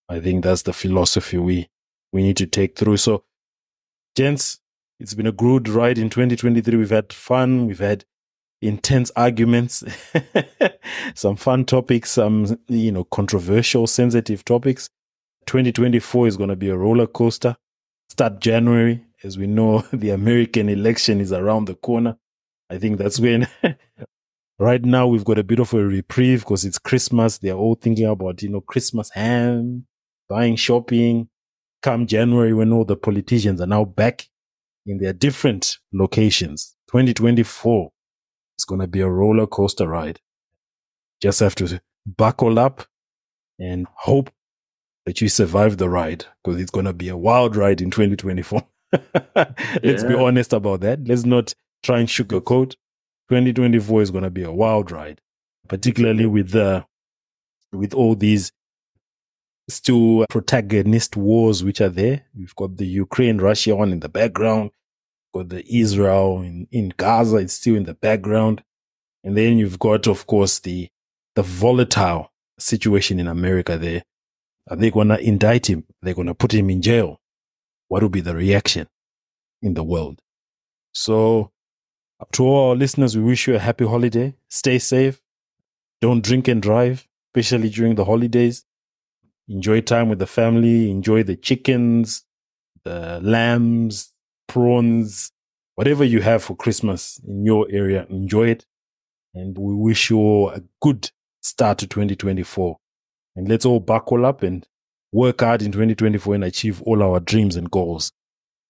[0.09, 1.68] I think that's the philosophy we,
[2.12, 2.99] we need to take through.
[2.99, 3.24] So,
[4.14, 4.61] gents,
[5.03, 6.76] it's been a good ride in 2023.
[6.76, 7.66] We've had fun.
[7.66, 8.05] We've had
[8.61, 9.82] intense arguments,
[11.16, 14.88] some fun topics, some, you know, controversial, sensitive topics.
[15.46, 17.57] 2024 is going to be a roller coaster.
[18.11, 19.05] Start January.
[19.24, 22.16] As we know, the American election is around the corner.
[22.70, 23.48] I think that's when
[24.61, 27.38] right now we've got a bit of a reprieve because it's Christmas.
[27.38, 29.86] They're all thinking about, you know, Christmas ham,
[30.28, 31.28] buying shopping.
[31.82, 34.28] Come January when all the politicians are now back
[34.87, 36.76] in their different locations.
[36.89, 37.91] 2024
[38.59, 40.20] is going to be a roller coaster ride.
[41.20, 42.87] Just have to buckle up
[43.59, 44.30] and hope
[45.07, 48.62] that you survive the ride because it's going to be a wild ride in 2024.
[49.35, 50.09] Let's yeah.
[50.09, 51.07] be honest about that.
[51.07, 52.74] Let's not try and sugarcoat.
[53.28, 55.20] 2024 is going to be a wild ride,
[55.68, 56.85] particularly with the
[57.72, 58.53] with all these
[59.68, 62.22] still protagonist wars which are there.
[62.36, 64.70] We've got the Ukraine Russia one in the background,
[65.34, 68.62] got the Israel in, in Gaza, it's still in the background.
[69.24, 70.88] And then you've got, of course, the
[71.34, 74.04] the volatile situation in America there.
[74.68, 75.84] Are they gonna indict him?
[76.02, 77.20] They're gonna put him in jail.
[77.88, 78.88] What will be the reaction
[79.60, 80.20] in the world?
[80.92, 81.52] So
[82.32, 84.34] to all our listeners, we wish you a happy holiday.
[84.48, 85.20] Stay safe.
[86.00, 88.64] Don't drink and drive, especially during the holidays.
[89.49, 90.90] Enjoy time with the family.
[90.90, 92.24] Enjoy the chickens,
[92.84, 94.12] the lambs,
[94.49, 95.30] prawns,
[95.74, 98.07] whatever you have for Christmas in your area.
[98.09, 98.66] Enjoy it.
[99.34, 102.76] And we wish you all a good start to 2024.
[103.36, 104.66] And let's all buckle up and
[105.12, 108.12] work hard in 2024 and achieve all our dreams and goals.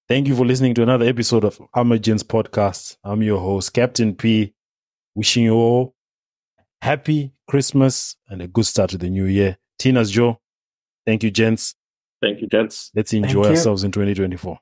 [0.09, 2.97] Thank you for listening to another episode of Emergence Podcast.
[3.05, 4.53] I'm your host, Captain P.
[5.15, 5.95] Wishing you all
[6.81, 9.59] happy Christmas and a good start to the new year.
[9.79, 10.42] Tina's Joe.
[11.07, 11.75] Thank you, gents.
[12.21, 12.91] Thank you, gents.
[12.95, 14.59] Let's enjoy ourselves in 2024.